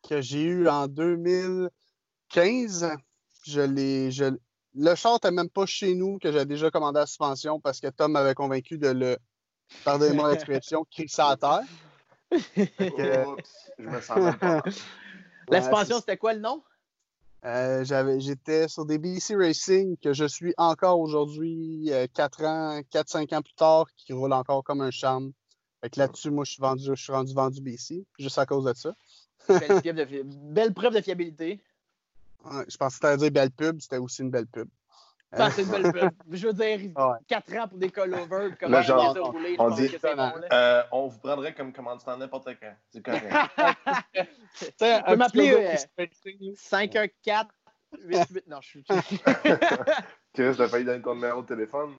[0.08, 2.92] que j'ai eu en 2015.
[3.44, 4.26] Je l'ai, je,
[4.76, 7.80] le char n'était même pas chez nous, que j'avais déjà commandé à la suspension parce
[7.80, 9.18] que Tom m'avait convaincu de le,
[9.84, 11.62] pardonnez-moi l'expression, crisser à terre.
[13.28, 14.62] Oups, je me sens même pas.
[15.50, 16.62] Ouais, suspension, c'était quoi le nom?
[17.46, 23.36] Euh, j'avais, j'étais sur des BC Racing que je suis encore aujourd'hui, 4 ans, 4-5
[23.36, 25.32] ans plus tard, qui roulent encore comme un charme.
[25.82, 28.66] Fait que là-dessus, moi, je suis vendu, je suis rendu vendu BC, juste à cause
[28.66, 28.94] de ça.
[29.48, 31.62] Belle, de preuve de fiabilité.
[32.44, 34.68] Ouais, je pensais que t'allais dire belle pub, c'était aussi une belle pub.
[35.34, 36.10] Ah, c'est une belle preuve.
[36.32, 37.18] Je veux dire, Ah ouais.
[37.28, 40.32] 4 ans pour des collovers, comment ça genre, a roulé, je on dit- que bon.
[40.54, 42.74] Euh, on vous prendrait comme commanditaire n'importe quand.
[42.90, 43.28] C'est correct.
[44.54, 46.56] Tu peux m'appeler, logo euh, BC Racing.
[46.56, 47.48] 514
[47.92, 48.84] 88 Non, je suis.
[50.34, 51.96] Chris, t'as failli donner ton numéro de téléphone.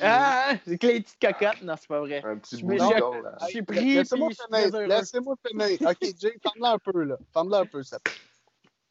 [0.00, 1.62] Ah, c'est que les petites cocottes.
[1.62, 2.22] Non, c'est pas vrai.
[2.24, 2.78] Un petit Je bout.
[2.78, 4.86] Je suis pris, Laissez-moi finir.
[4.88, 5.78] Laissez-moi finir.
[5.88, 7.16] OK, Jay, ferme-la un peu, là.
[7.32, 7.98] Ferme-la un peu, ça.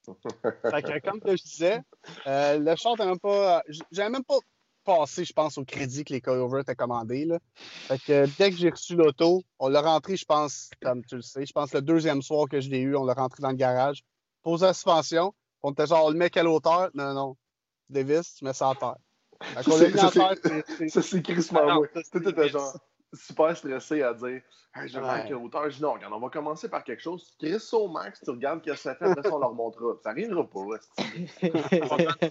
[0.72, 1.82] Fait que, comme je disais,
[2.28, 3.64] euh, le char n'était même pas.
[3.92, 4.38] J'avais même pas
[4.84, 7.26] passé, je pense, au crédit que les coilovers étaient commandés.
[7.26, 7.40] Là.
[7.56, 11.22] Fait que dès que j'ai reçu l'auto, on l'a rentré, je pense, comme tu le
[11.22, 13.56] sais, je pense le deuxième soir que je l'ai eu, on l'a rentré dans le
[13.56, 14.04] garage,
[14.42, 15.34] posé la suspension.
[15.62, 16.90] On était genre, on le met à quelle hauteur?
[16.94, 17.38] Non, non.
[17.90, 18.96] Dévisses, tu mets ça à terre.
[19.64, 19.72] Ça,
[20.90, 22.74] c'est- c'est crissement Ah Tout était genre
[23.14, 24.42] super stressé à dire
[24.76, 25.34] hey, je vais Ouais.
[25.34, 25.70] hauteur.
[25.70, 27.36] Je dis non, regarde, on va commencer par quelque chose.
[27.60, 29.96] Ça au max, tu regardes ce que ça fait, après ça, on leur montrera.
[30.04, 30.60] Ça arrivera pas.
[30.78, 32.30] esti.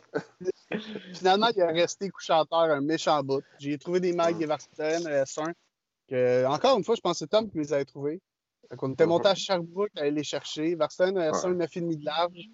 [1.15, 3.43] Finalement, il est resté terre un méchant bout.
[3.59, 5.53] J'ai trouvé des mags des Varston S1.
[6.09, 8.21] Que, encore une fois, je pense que c'est Tom qui les avait trouvés.
[8.77, 10.75] Qu'on était monté à Sherbrooke à aller les chercher.
[10.75, 11.67] Varston S1 Ouais.
[11.67, 12.49] 9,5 de large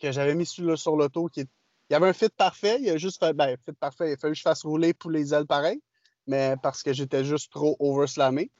[0.00, 1.26] que j'avais mis sur, sur l'auto.
[1.26, 1.46] Qui Il
[1.92, 2.78] y avait un fit parfait.
[2.80, 3.32] Il a juste fait.
[3.34, 4.10] Ben, fit parfait.
[4.10, 5.80] Il a fallu que je fasse rouler pour les ailes pareil.
[6.26, 8.50] Mais parce que j'étais juste trop overslammé.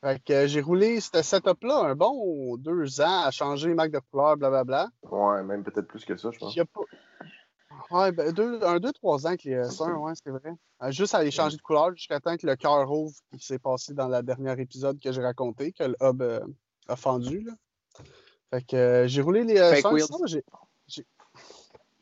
[0.00, 4.00] Fait que j'ai roulé ce setup-là un bon deux ans à changer les marques de
[4.10, 4.88] couleur, blablabla.
[5.10, 6.54] Ouais, même peut-être plus que ça, je pense.
[6.54, 6.80] Pas...
[7.90, 10.52] Ouais, ben, deux, un, deux, trois ans que les S1, ouais, c'est vrai.
[10.82, 13.58] Euh, juste à aller changer de couleur jusqu'à temps que le cœur ouvre, qui s'est
[13.58, 16.40] passé dans le dernier épisode que j'ai raconté, que le hub euh,
[16.88, 17.40] a fendu.
[17.40, 17.52] Là.
[18.50, 19.92] Fait que euh, j'ai roulé les Fake S1.
[19.94, 20.04] wheels.
[20.06, 20.44] sinon, j'ai-
[20.86, 21.06] j'ai-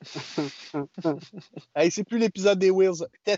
[1.76, 3.06] hey, c'est plus l'épisode des Wheels.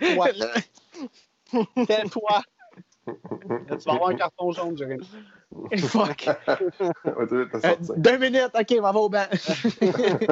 [1.86, 2.42] Tais-toi.
[3.06, 5.06] Tu vas avoir un carton jaune, Jérémy.
[5.76, 6.26] Fuck.
[6.48, 9.26] Euh, deux minutes, ok, on va au banc.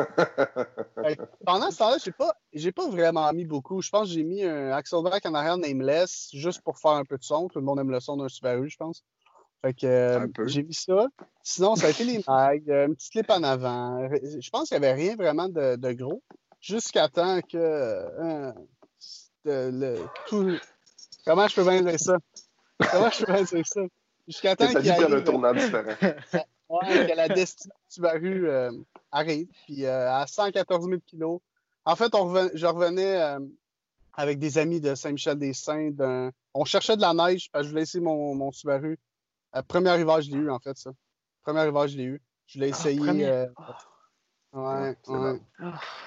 [1.44, 3.82] Pendant ce temps-là, j'ai pas, j'ai pas vraiment mis beaucoup.
[3.82, 7.18] Je pense que j'ai mis un Axelback en arrière nameless juste pour faire un peu
[7.18, 7.48] de son.
[7.48, 9.04] Tout le monde aime le son d'un Subaru, je pense.
[9.64, 11.06] Fait que euh, Un j'ai mis ça.
[11.42, 14.08] Sinon, ça a été les mags, euh, une petite clip en avant.
[14.10, 16.22] Je pense qu'il n'y avait rien vraiment de, de gros.
[16.60, 18.52] Jusqu'à temps que euh,
[19.44, 20.56] de- le, tout.
[21.24, 22.16] Comment je peux bien dire ça?
[22.90, 23.80] Comment je peux bien dire ça?
[24.26, 25.94] Jusqu'à temps Ça qu'il y a un tournant différent.
[26.68, 28.70] Ouais, que la destinée du Subaru euh,
[29.10, 31.40] arrive, puis euh, à 114 000 kilos.
[31.84, 33.40] En fait, on reven- je revenais, euh,
[34.14, 36.30] avec des amis de Saint-Michel-des-Saints.
[36.54, 38.98] On cherchait de la neige, parce que je voulais essayer mon, mon Subaru.
[39.54, 40.92] Euh, premier arrivage, je l'ai eu, en fait, ça.
[41.42, 42.22] Premier arrivage, je l'ai eu.
[42.46, 43.26] Je l'ai ah, essayé.
[43.26, 43.46] Euh,
[44.54, 45.40] ouais, ouais.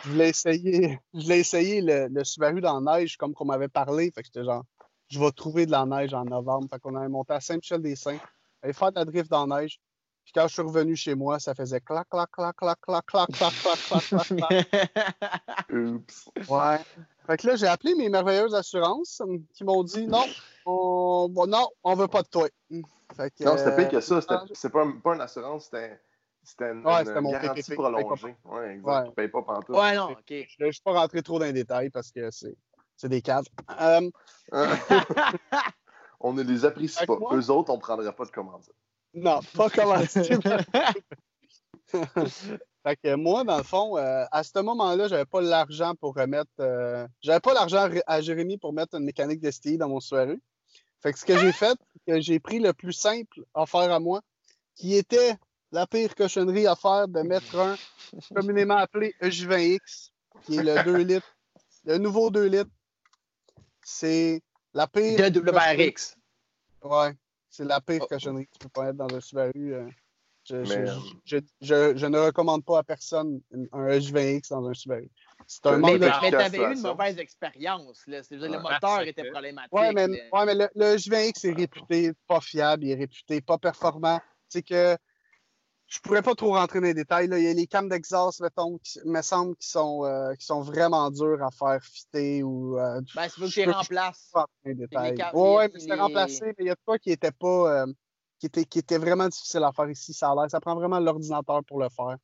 [0.04, 3.67] Je voulais essayer, je l'ai essayé le, le, Subaru dans la neige, comme qu'on m'avait
[3.67, 4.12] parlé.
[4.12, 4.63] Fait que j'étais genre,
[5.08, 6.68] je vais trouver de la neige en novembre.
[6.70, 8.20] Fait qu'on avait monté à Saint-Michel-des-Saints,
[8.62, 9.80] allait faire de la drift dans la neige.
[10.24, 13.28] Puis quand je suis revenu chez moi, ça faisait clac, clac, clac, clac, clac, clac,
[13.30, 15.70] clac, clac, clac, clac, clac.
[15.72, 16.30] Oups.
[16.50, 16.80] Ouais.
[17.28, 19.22] Fait que là, j'ai appelé mes merveilleuses assurances
[19.54, 20.26] qui m'ont dit non,
[20.65, 22.48] on non, on veut pas de toi.
[23.15, 24.20] Fait que, non, c'était pire que ça.
[24.52, 26.00] C'était pas, pas une assurance, c'était.
[26.48, 28.36] C'était une, ouais, une garantie prolongée.
[28.46, 28.86] Oui, exact.
[28.86, 29.06] Ouais.
[29.06, 29.76] Tu payes pas pantoute.
[29.76, 30.30] Ouais, non, OK.
[30.30, 32.56] Je ne suis pas rentré trop dans les détails parce que c'est
[33.03, 33.45] des caves.
[33.79, 34.12] Um...
[36.19, 37.17] on ne les apprécie pas.
[37.17, 37.36] Moi?
[37.36, 38.73] Eux autres, on ne prendra pas de commandite.
[39.13, 40.17] Non, pas commandite.
[42.84, 46.51] fait que moi, dans le fond, euh, à ce moment-là, j'avais pas l'argent pour remettre.
[46.60, 50.39] Euh, j'avais pas l'argent à Jérémy pour mettre une mécanique d'STI dans mon soirée.
[51.01, 53.91] Fait que ce que j'ai fait, c'est que j'ai pris le plus simple à faire
[53.91, 54.21] à moi,
[54.75, 55.36] qui était
[55.71, 57.75] la pire cochonnerie à faire de mettre un
[58.34, 60.12] communément appelé EJ20X,
[60.43, 61.38] qui est le 2 litres,
[61.86, 62.71] le nouveau 2 litres.
[63.88, 64.41] C'est
[64.74, 65.30] la pire.
[65.32, 66.17] De WRX.
[66.84, 67.13] Ouais,
[67.50, 69.76] c'est la pire cochonnerie que tu peux pas mettre dans un Subaru.
[69.76, 69.88] Euh.
[70.43, 75.10] Je, je, je, je, ne recommande pas à personne un EJ20X dans un Subaru.
[75.45, 78.06] C'est un mais, mais t'avais eu une mauvaise expérience.
[78.08, 78.21] Là.
[78.32, 79.71] le moteur était problématique.
[79.71, 83.60] Oui, mais, ouais, mais le, le EJ20X est réputé pas fiable, il est réputé pas
[83.60, 84.19] performant.
[84.50, 84.98] C'est que
[85.88, 87.28] je pourrais pas trop rentrer dans les détails.
[87.28, 87.38] Là.
[87.38, 90.62] Il y a les cams d'exhaust, mettons, qui me semble, qui sont, euh, qui sont
[90.62, 92.80] vraiment durs à faire fitter ou.
[92.80, 94.32] Euh, ben, c'est que tu les remplaces.
[94.65, 94.74] Oui,
[95.34, 97.84] ouais, mais c'est remplacé, mais il y a pas qui était pas.
[97.84, 97.93] Euh,
[98.39, 100.13] qui, était, qui était vraiment difficile à faire ici.
[100.13, 102.17] Ça, a ça prend vraiment l'ordinateur pour le faire.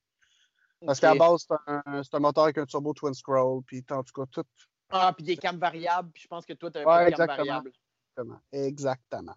[0.86, 4.13] Parce qu'à base, c'est un, un, moteur avec un turbo twin scroll, puis en tout
[4.13, 4.43] cas, tout.
[4.89, 7.28] Ah, puis des cams variables, puis je pense que toi, tu as un ouais, cam
[7.28, 7.71] variable.
[8.17, 8.41] Exactement.
[8.52, 9.36] Exactement.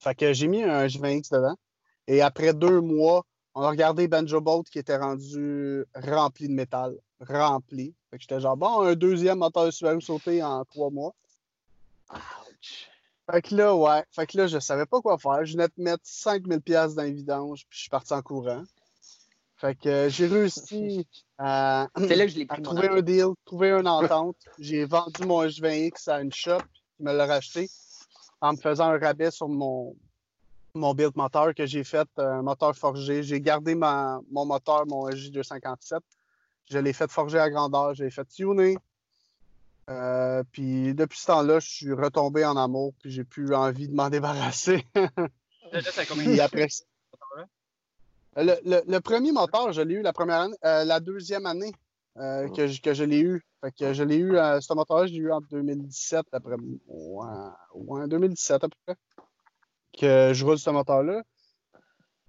[0.00, 1.56] Fait que j'ai mis un G20X dedans.
[2.06, 6.96] Et après deux mois, on a regardé Banjo Bolt qui était rendu rempli de métal.
[7.20, 7.94] Rempli.
[8.10, 11.14] Fait que j'étais genre, bon, un deuxième moteur Subaru sauté en trois mois.
[12.12, 12.90] Ouch.
[13.30, 14.04] Fait que là, ouais.
[14.10, 15.44] Fait que là, je savais pas quoi faire.
[15.44, 18.64] Je venais de mettre 5000$ dans les vidanges, puis je suis parti en courant.
[19.56, 21.06] Fait que euh, j'ai réussi
[21.38, 21.88] à,
[22.62, 24.36] trouver un deal, trouver une entente.
[24.58, 26.60] j'ai vendu mon H20X à une shop
[26.96, 27.70] qui me l'a racheté
[28.40, 29.96] en me faisant un rabais sur mon,
[30.74, 33.22] mon build moteur que j'ai fait, un moteur forgé.
[33.22, 36.00] J'ai gardé mon moteur, mon J257.
[36.70, 38.76] Je l'ai fait forger à grandeur, j'ai fait tuner.
[39.90, 43.94] Euh, puis depuis ce temps-là, je suis retombé en amour, puis j'ai plus envie de
[43.94, 44.86] m'en débarrasser.
[46.40, 46.68] après,
[48.36, 51.72] le, le, premier moteur, je l'ai eu la première année, euh, la deuxième année
[52.16, 53.44] euh, que, je, que je l'ai eu.
[53.60, 56.56] Fait que je l'ai eu, ce moteur-là, je l'ai eu en 2017, après,
[56.88, 57.26] ouais,
[57.74, 58.96] ouais, 2017 à peu près
[59.98, 61.22] que je roule ce moteur-là.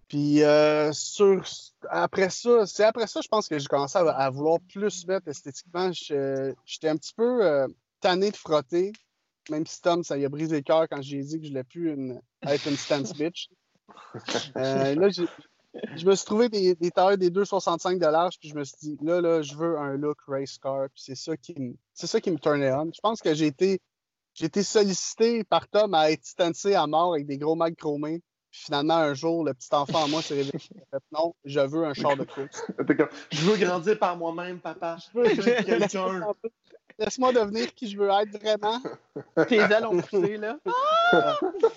[0.07, 1.43] Puis euh, sur,
[1.89, 5.91] après ça, c'est après ça, je pense que j'ai commencé à, vouloir plus mettre esthétiquement.
[5.91, 7.67] J'étais un petit peu euh,
[8.01, 8.91] tanné de frotter.
[9.49, 11.63] Même si Tom, ça y a brisé le cœur quand j'ai dit que je voulais
[11.63, 13.49] plus une, être une stance bitch.
[14.57, 18.77] Euh, là, je me suis trouvé des, des tailles des 2,65 puis je me suis
[18.81, 22.19] dit, là, là, je veux un look race car, puis c'est ça qui c'est ça
[22.19, 22.91] qui me turnait on.
[22.93, 23.79] Je pense que j'ai été
[24.35, 28.21] j'ai été sollicité par Tom à être stancé à mort avec des gros mags chromés.
[28.51, 30.59] Puis finalement, un jour, le petit enfant en moi s'est réveillé.
[30.59, 32.65] fait non, je veux un char de course.
[33.31, 34.97] je veux grandir par moi-même, papa.
[34.99, 36.21] Je veux être quelqu'un.
[36.99, 38.81] Laisse-moi devenir qui je veux être vraiment.
[39.47, 40.57] Tes ailes ont poussé, là.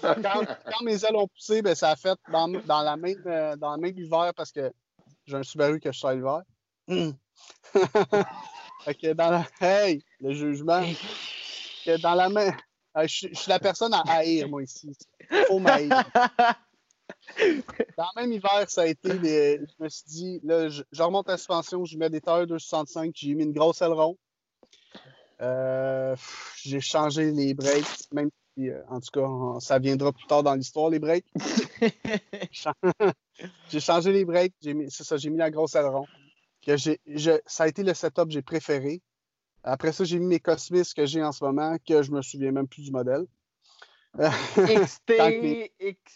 [0.04, 3.70] quand, mes ailes ont poussé, ben, ça a fait dans, dans, la même, euh, dans
[3.72, 4.72] la même hiver parce que
[5.26, 6.42] j'ai un Subaru que je sors l'hiver.
[8.84, 9.46] fait que dans la...
[9.60, 10.82] Hey, le jugement
[11.96, 12.52] dans la main.
[12.96, 14.92] Euh, je, suis la personne à haïr, moi, ici.
[15.46, 15.90] Faut m'haïr.
[17.96, 19.10] Dans le même hiver, ça a été.
[19.10, 23.34] je me suis dit, là, je, remonte la suspension, je mets des tailleurs 265, j'ai
[23.34, 24.16] mis une grosse aileron.
[25.40, 26.16] Euh,
[26.64, 30.54] j'ai changé les breaks, même si, euh, en tout cas, ça viendra plus tard dans
[30.54, 31.26] l'histoire, les breaks.
[33.70, 34.54] j'ai changé les breaks,
[34.88, 36.06] c'est ça, j'ai mis la grosse aileron.
[36.66, 39.00] Que ça a été le setup que j'ai préféré.
[39.62, 42.52] Après ça, j'ai mis mes Cosmis que j'ai en ce moment, que je me souviens
[42.52, 43.26] même plus du modèle.
[44.18, 45.12] XT,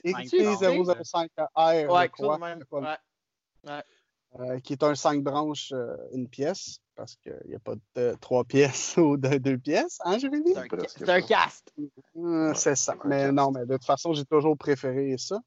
[0.04, 2.38] XT005R, ouais, quoi,
[4.40, 8.16] euh, qui est un 5 branches, euh, une pièce, parce qu'il n'y a pas de
[8.18, 10.54] trois pièces ou de deux pièces, hein, Jérémy?
[10.88, 11.70] C'est un, cast.
[12.16, 12.94] Euh, c'est ça.
[13.04, 15.38] Mais non, mais de toute façon, j'ai toujours préféré ça.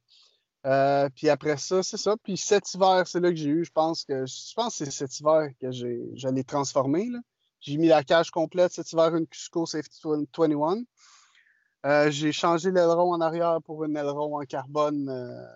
[1.16, 2.16] puis après ça, c'est ça.
[2.24, 4.92] Puis cet hiver, c'est là que j'ai eu, je pense que je pense que c'est
[4.92, 7.10] cet hiver que l'ai transformé.
[7.10, 7.20] Là
[7.66, 10.84] J'ai mis la cage complète cet hiver, une Cusco Safety 21.
[11.84, 15.12] Euh, j'ai changé l'aileron en arrière pour une aileron en carbone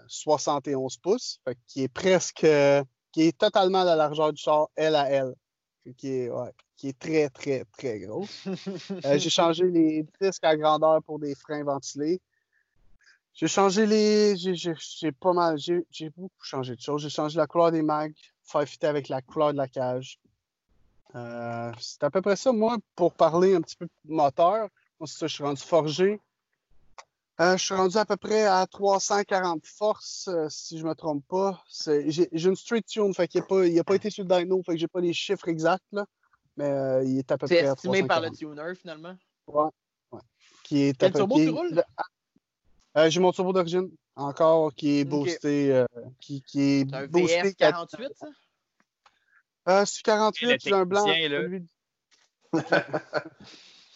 [0.08, 2.48] 71 pouces, qui est presque,
[3.12, 5.36] qui est totalement la largeur du char L à L,
[5.98, 8.26] qui est, ouais, qui est très, très, très gros.
[9.18, 12.20] j'ai changé les disques à grandeur pour des freins ventilés.
[13.36, 14.36] J'ai changé les.
[14.36, 15.60] J'ai pas mal.
[15.60, 17.04] J'ai beaucoup changé de choses.
[17.04, 20.20] J'ai changé la couleur des mags, faire fitter avec la couleur de la cage.
[21.16, 22.52] Euh, c'est à peu près ça.
[22.52, 24.70] Moi, pour parler un petit peu de moteur,
[25.02, 26.20] je suis rendu forgé.
[27.42, 30.94] Euh, je suis rendu à peu près à 340 forces, euh, si je ne me
[30.94, 31.64] trompe pas.
[31.86, 34.88] J'ai une street tune, fait qu'il n'a pas, été sur le dyno, fait que j'ai
[34.90, 36.06] pas les chiffres exacts, là,
[36.58, 39.16] mais il est à peu près à estimé par le tuner, finalement?
[39.48, 39.70] Ouais.
[40.12, 40.20] ouais.
[40.64, 41.82] Qui est Quel turbo tu roules?
[43.08, 45.86] J'ai mon turbo d'origine encore qui est boosté.
[46.20, 48.28] Qui, qui est un boosté VF 48, ça?
[49.68, 51.06] Euh, c'est 48, j'ai un blanc.
[51.06, 51.68] Celui...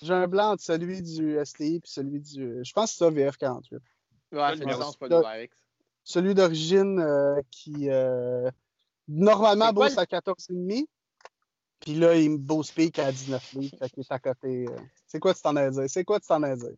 [0.02, 2.64] j'ai un blanc entre celui du STI et celui du.
[2.64, 3.80] Je pense que c'est ça, VF 48.
[4.34, 5.50] Ouais, c'est pas de
[6.04, 7.90] Celui d'origine euh, qui
[9.08, 10.86] normalement booste à 14,5.
[11.80, 13.78] Puis là, il me booste peak à 19 litres.
[13.78, 14.66] Fait qu'il est à côté.
[15.08, 15.90] C'est quoi tu t'en as dit?
[15.90, 16.78] C'est quoi tu t'en as dit?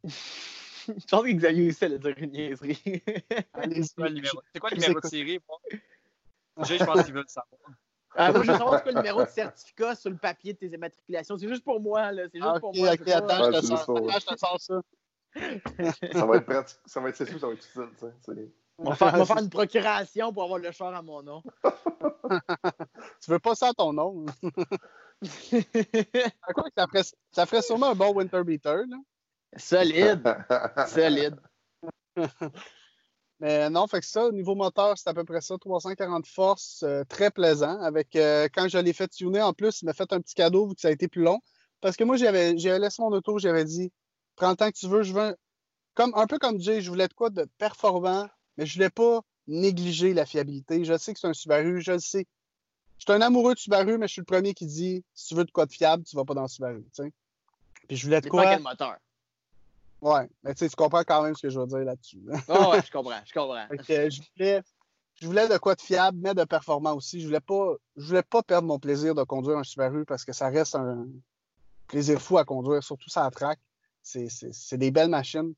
[0.87, 2.81] Je pense que Xavier aussi allait dire une niaiserie.
[2.83, 5.59] c'est quoi le numéro, quoi le numéro de série, moi?
[6.67, 7.59] je pense qu'il veut le savoir.
[8.15, 10.59] Ah, moi, je veux savoir ce que le numéro de certificat sur le papier de
[10.59, 11.37] tes immatriculations.
[11.37, 12.23] C'est juste pour moi, là.
[12.31, 12.93] C'est juste ah, pour moi.
[12.93, 14.81] Ok, attends, je te sors ça.
[16.13, 16.79] ça va être pratique.
[16.85, 17.89] Ça va être c'est ça va être tout
[18.21, 18.49] seul.
[18.77, 21.41] On va, faire, faire une procuration pour avoir le char à mon nom.
[23.23, 24.25] tu veux pas ça à ton nom?
[25.23, 28.97] ça, ferait, ça ferait sûrement un bon winter beater, là.
[29.55, 30.37] Solide.
[30.87, 31.39] Solide.
[33.39, 36.83] Mais non, fait que ça, au niveau moteur, c'est à peu près ça, 340 forces,
[36.83, 37.79] euh, très plaisant.
[37.81, 40.67] Avec euh, quand je l'ai fait tuner, en plus, il m'a fait un petit cadeau
[40.67, 41.39] vu que ça a été plus long.
[41.81, 43.91] Parce que moi, j'avais laissé mon auto, j'avais dit
[44.35, 45.35] prends le temps que tu veux, je veux
[45.95, 48.27] comme un peu comme Jay, je voulais de quoi de performant,
[48.57, 50.83] mais je voulais pas négliger la fiabilité.
[50.83, 52.27] Je sais que c'est un Subaru, je le sais.
[52.97, 55.35] Je suis un amoureux de Subaru, mais je suis le premier qui dit si tu
[55.35, 56.85] veux de quoi de fiable, tu vas pas dans le Subaru.
[57.87, 58.43] Puis je voulais de quoi.
[58.43, 58.97] Quel moteur?
[60.05, 62.21] Ouais, mais tu sais, tu comprends quand même ce que je veux dire là-dessus.
[62.47, 63.65] oh, ouais, je comprends, je comprends.
[63.89, 64.61] je, voulais,
[65.19, 67.21] je voulais de quoi de fiable, mais de performant aussi.
[67.21, 70.31] Je voulais pas, je voulais pas perdre mon plaisir de conduire un Subaru parce que
[70.31, 71.07] ça reste un
[71.87, 73.57] plaisir fou à conduire, surtout ça track.
[74.03, 75.55] C'est des belles machines.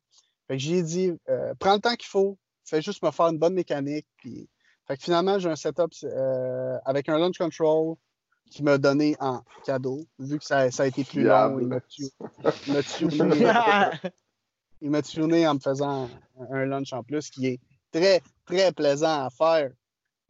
[0.48, 3.40] Fait que j'ai dit, euh, prends le temps qu'il faut, fais juste me faire une
[3.40, 4.08] bonne mécanique.
[4.16, 4.48] Puis...
[4.88, 7.98] Fait que finalement, j'ai un setup euh, avec un launch control
[8.50, 11.60] qui m'a donné en cadeau, vu que ça, ça a été plus long.
[11.60, 12.08] Il m'a tué.
[14.82, 16.10] il m'a tuné en me faisant
[16.52, 17.60] un lunch en plus qui est
[17.92, 19.72] très, très plaisant à faire.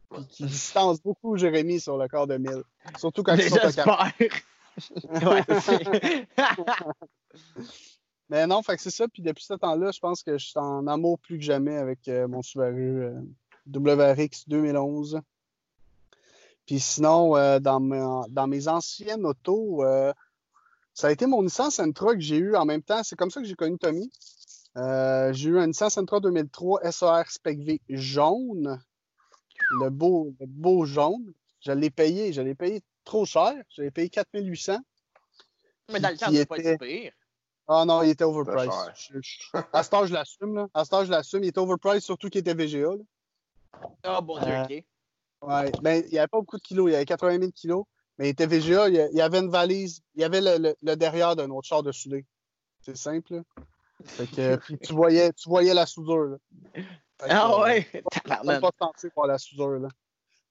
[0.10, 2.64] Puis qui distance beaucoup Jérémy sur le corps de mille.
[2.98, 3.58] Surtout quand il sont
[8.30, 9.08] Mais non, fait que c'est ça.
[9.08, 12.08] Puis depuis ce temps-là, je pense que je suis en amour plus que jamais avec
[12.08, 13.22] euh, mon Subaru euh,
[13.74, 15.22] WRX 2011.
[16.66, 17.80] Puis sinon, euh, dans,
[18.30, 19.84] dans, mes anciennes autos,
[20.98, 23.04] ça a été mon Nissan Sentra que j'ai eu en même temps.
[23.04, 24.10] C'est comme ça que j'ai connu Tommy.
[24.78, 28.82] Euh, j'ai eu un Nissan Sentra 2003 SAR Spec V jaune.
[29.80, 31.36] Le beau, le beau jaune.
[31.60, 33.54] Je l'ai payé, je l'ai payé trop cher.
[33.76, 34.80] Je l'ai payé 4800.
[35.92, 37.12] Mais dans le temps, c'est pas si pire.
[37.68, 38.72] Ah non, il était overpriced.
[39.74, 40.56] à ce temps, je l'assume.
[40.56, 40.68] Là.
[40.74, 41.44] À ce temps, je l'assume.
[41.44, 42.90] Il était overpriced, surtout qu'il était VGA.
[44.02, 44.84] Ah, oh, bon Dieu, OK.
[45.44, 46.90] Ouais, ben, il n'y avait pas beaucoup de kilos.
[46.90, 47.86] Il y avait 80 000 kilos.
[48.18, 48.90] Mais il était VGA.
[48.90, 50.02] Il y avait une valise.
[50.16, 52.26] Il y avait le, le, derrière d'un autre char de soudé.
[52.82, 53.36] C'est simple.
[53.36, 53.44] Là.
[54.06, 56.26] Fait que, puis tu voyais, tu voyais la soudure.
[56.26, 56.38] Là.
[57.22, 57.88] ah ouais!
[58.44, 59.90] On pas tenter pour la soudure là,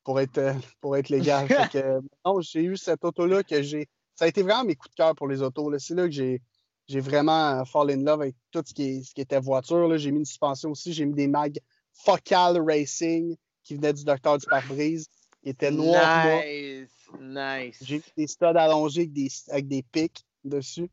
[0.04, 1.48] pour, être, euh, pour être légal.
[1.48, 3.88] fait que, non, j'ai eu cette auto-là que j'ai.
[4.14, 5.70] Ça a été vraiment mes coups de cœur pour les autos.
[5.78, 6.40] C'est là que j'ai,
[6.88, 9.96] j'ai vraiment fall in love avec tout ce qui, ce qui était voiture.
[9.98, 10.92] J'ai mis une suspension aussi.
[10.92, 11.58] J'ai mis des mags
[11.92, 15.08] Focal Racing qui venaient du docteur du pare-brise,
[15.42, 16.26] qui était noir.
[16.26, 16.95] Nice!
[17.20, 17.78] Nice!
[17.82, 20.90] J'ai des studs allongés avec des, avec des pics dessus.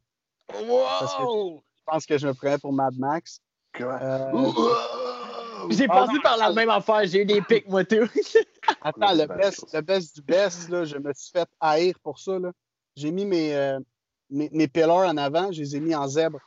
[0.53, 1.63] Wow!
[1.75, 3.41] je pense que je me prenais pour Mad Max.
[3.81, 4.51] Euh,
[5.69, 8.07] j'ai passé par la même affaire, j'ai eu des pics, moi, tout.
[8.81, 12.37] Attends, le best, le best du best, là, je me suis fait haïr pour ça.
[12.95, 13.79] J'ai mis mes, euh,
[14.29, 16.39] mes, mes, pillars en avant, je les ai mis en zèbre.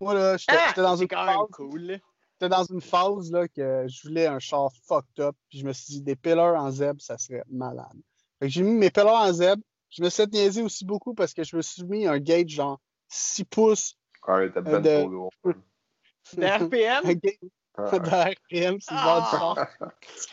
[0.00, 1.36] Moi, là, j'étais ah, dans une phase.
[1.52, 2.00] Cool.
[2.32, 5.36] J'étais dans une phase là, que je voulais un char fucked up.
[5.48, 8.00] Puis je me suis dit, des pillars en zèbre, ça serait malade.
[8.48, 9.62] J'ai mis mes pillars en zèbre.
[9.90, 12.80] Je me suis niaiser aussi beaucoup parce que je me suis mis un gauge genre
[13.08, 15.32] 6 pouces Ouais, t'as ben trop lourd.
[16.36, 17.02] De RPM?
[17.76, 19.36] de RPM, c'est le bord du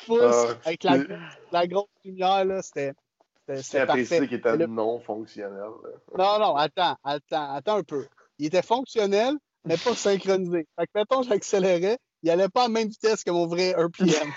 [0.06, 0.56] fort.
[0.64, 0.98] avec la,
[1.52, 2.94] la, grosse lumière, là, c'était
[3.62, 4.28] C'était parfait.
[4.28, 5.70] qu'il était non fonctionnel.
[6.18, 8.08] Non, non, attends, attends, attends un peu.
[8.38, 9.36] Il était fonctionnel,
[9.66, 10.68] mais pas synchronisé.
[10.80, 14.32] Fait que, mettons, j'accélérais, il allait pas à la même vitesse que mon vrai RPM.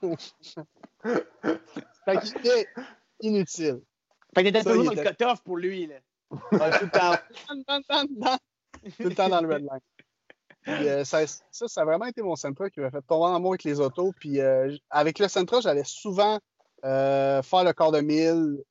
[2.04, 2.66] fait qu'il était
[3.20, 3.80] inutile.
[4.34, 5.96] Fait que t'étais toujours dans le cut-off pour lui, là.
[6.30, 7.16] tout le temps.
[8.98, 9.80] tout le temps dans le red line.
[10.68, 13.64] Euh, ça, ça, a vraiment été mon Sentra qui m'a fait tomber en amour avec
[13.64, 14.12] les autos.
[14.18, 16.38] Puis euh, avec le Sentra, j'allais souvent
[16.84, 18.62] euh, faire le quart de mille.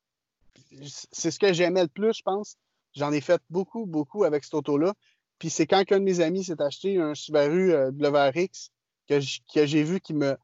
[1.12, 2.58] C'est ce que j'aimais le plus, je pense.
[2.94, 4.94] J'en ai fait beaucoup, beaucoup avec cette auto-là.
[5.40, 8.70] Puis c'est quand un de mes amis s'est acheté un Subaru WRX
[9.08, 9.20] que
[9.66, 10.36] j'ai vu qui me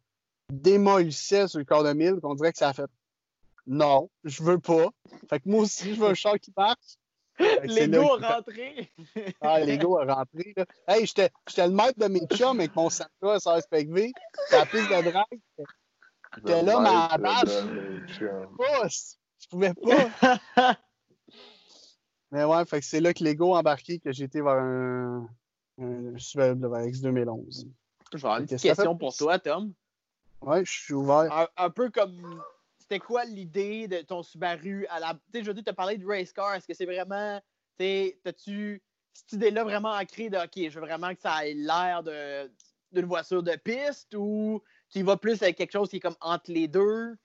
[0.51, 2.89] démolissait sur le quart de mille, qu'on dirait que ça a fait
[3.65, 4.87] non, je veux pas.
[5.29, 6.97] Fait que moi aussi, je veux un char qui marche.
[7.63, 8.91] L'ego a rentré.
[9.41, 10.53] ah, l'ego a rentré.
[10.55, 10.65] Là.
[10.87, 14.11] Hey, j'étais le maître de mes chums avec mon Santa sur SPV.
[14.51, 15.41] la piste de drague.
[16.37, 17.67] J'étais là, ma base.
[18.19, 20.39] Je pouvais pas.
[22.31, 25.29] Mais ouais, fait que c'est là que l'ego a embarqué que j'ai été vers un,
[25.79, 27.67] un Subaru WRX 2011.
[28.11, 29.73] Je vais avoir une question pour toi, Tom.
[30.41, 31.49] Ouais, je suis ouvert.
[31.55, 32.41] un peu comme
[32.93, 35.13] c'était quoi l'idée de ton Subaru à la.
[35.13, 36.53] Tu sais, je veux dire, tu as parlé de race car.
[36.53, 37.41] Est-ce que c'est vraiment.
[37.79, 38.83] Tu sais, as-tu
[39.13, 43.41] cette idée-là vraiment ancrée de OK, je veux vraiment que ça ait l'air d'une voiture
[43.41, 46.67] de piste ou tu y vas plus avec quelque chose qui est comme entre les
[46.67, 47.15] deux?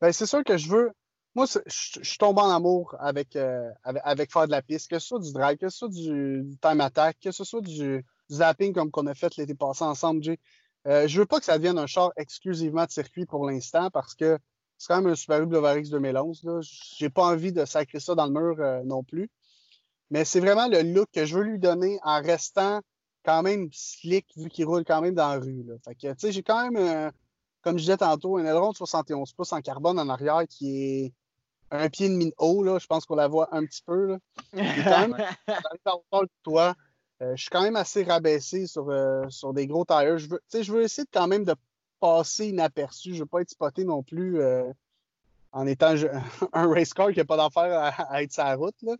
[0.00, 0.92] Ben, c'est sûr que je veux.
[1.34, 3.36] Moi, je, tombe en amour euh, avec,
[3.84, 6.80] avec, faire de la piste, que ce soit du drive, que ce soit du, time
[6.80, 10.38] attack, que ce soit du, zapping comme qu'on a fait l'été passé ensemble, Jay.
[10.86, 14.14] Euh, je veux pas que ça devienne un char exclusivement de circuit pour l'instant parce
[14.14, 14.38] que
[14.80, 16.40] c'est quand même un Subaru WRX 2011.
[16.62, 19.30] Je n'ai pas envie de sacrer ça dans le mur euh, non plus.
[20.08, 22.80] Mais c'est vraiment le look que je veux lui donner en restant
[23.22, 25.66] quand même slick vu qu'il roule quand même dans la rue.
[25.84, 27.10] Fait que, tu sais, j'ai quand même, euh,
[27.60, 31.12] comme je disais tantôt, un aileron de 71 pouces en carbone en arrière qui est
[31.70, 32.62] un pied de mine haut.
[32.62, 32.78] Là.
[32.78, 34.06] Je pense qu'on la voit un petit peu.
[34.06, 34.18] Là.
[34.54, 35.26] quand même,
[36.42, 36.74] toi.
[37.20, 38.90] Euh, je suis quand même assez rabaissé sur,
[39.28, 40.16] sur des gros tires.
[40.16, 41.54] Je veux, je veux essayer de, quand même de
[42.00, 43.10] passer inaperçu.
[43.10, 44.70] Je ne veux pas être spoté non plus euh,
[45.52, 45.94] en étant
[46.52, 48.80] un race car qui n'a pas d'affaire à, être sa route.
[48.82, 48.96] Là.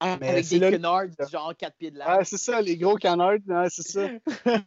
[0.00, 2.26] Ah, avec des canards, genre 4 pieds de large.
[2.26, 4.08] c'est ça, les gros canards, c'est ça.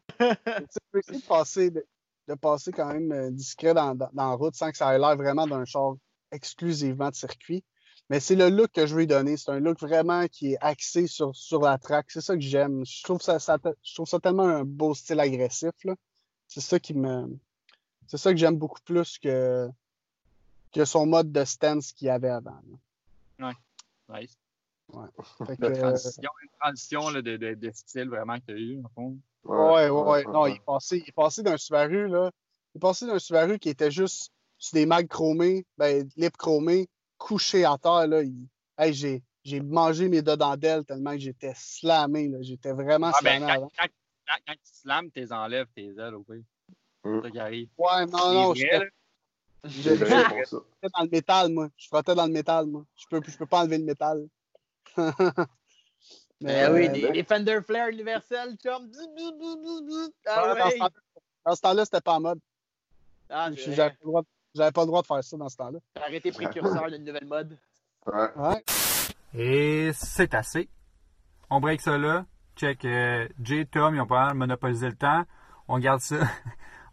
[0.91, 1.85] peux essayer de passer, de,
[2.35, 5.47] passer quand même euh, discret dans, dans, la route sans que ça ait l'air vraiment
[5.47, 5.95] d'un char
[6.31, 7.63] exclusivement de circuit.
[8.09, 9.37] Mais c'est le look que je veux lui donner.
[9.37, 12.07] C'est un look vraiment qui est axé sur, sur la track.
[12.09, 12.85] C'est ça que j'aime.
[12.85, 15.71] Je trouve ça, ça, je trouve ça tellement un beau style agressif.
[16.47, 17.25] C'est ça qui me,
[18.11, 19.69] c'est ça que j'aime beaucoup plus que,
[20.73, 22.59] que son mode de stance qu'il y avait avant.
[23.39, 23.53] Oui,
[24.09, 24.37] nice.
[24.89, 25.07] Ouais.
[25.59, 29.17] une transition, une transition de, de, de, style vraiment que tu as eu, en fond.
[29.45, 30.23] Ouais, ouais, ouais.
[30.25, 32.31] Non, il est passé, il est passé d'un Subaru, là.
[32.75, 36.89] Il est passé d'un Subaru qui était juste sur des mags chromés, ben, lip chromés,
[37.17, 38.23] couché à terre, là.
[38.77, 42.39] Hey, j'ai, j'ai mangé mes deux dentelles tellement que j'étais slamé, là.
[42.41, 43.53] J'étais vraiment ah, ben, slamé.
[43.53, 43.89] quand, quand,
[44.27, 46.43] quand, quand, tu slams, tu les enlèves tes ailes, au pire.
[47.03, 47.19] Mm.
[47.77, 48.65] Ouais, non, non, je
[49.63, 51.69] J'étais dans le métal, moi.
[51.77, 52.83] Je frottais dans le métal, moi.
[52.95, 54.27] Je peux, je peux pas enlever le métal.
[56.41, 58.91] Mais oui, euh, les, Fender Flare universels, chum.
[60.25, 60.79] Ah, ouais.
[61.45, 62.39] Dans ce temps-là, c'était pas en mode.
[63.29, 63.95] Ah, J'avais
[64.55, 65.79] pas, pas, le droit de faire ça dans ce temps-là.
[65.93, 67.57] T'as arrêté précurseur d'une nouvelle mode.
[68.07, 68.29] Ouais.
[68.35, 68.63] ouais.
[69.35, 70.67] Et c'est assez.
[71.51, 72.25] On break ça là.
[72.55, 72.83] Check.
[72.85, 75.23] Euh, Jay, Tom, ils ont pas monopolisé le temps.
[75.67, 76.17] On garde ça.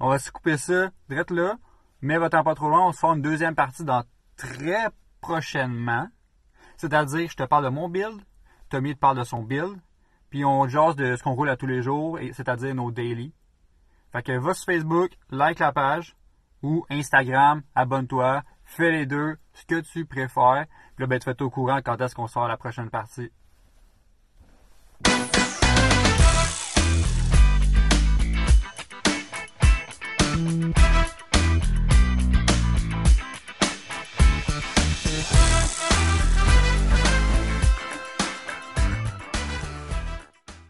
[0.00, 1.56] On va se couper ça direct là.
[2.00, 4.04] Mais va-t'en pas trop loin, on se une deuxième partie dans
[4.36, 4.86] très
[5.20, 6.06] prochainement.
[6.76, 8.22] C'est-à-dire, je te parle de mon build,
[8.68, 9.80] Tommy te parle de son build,
[10.30, 13.34] puis on jase de ce qu'on roule à tous les jours, c'est-à-dire nos daily.
[14.12, 16.16] Fait que va sur Facebook, like la page,
[16.62, 20.66] ou Instagram, abonne-toi, fais les deux, ce que tu préfères.
[20.94, 23.30] Puis là, ben, tu fais au courant quand est-ce qu'on sort la prochaine partie.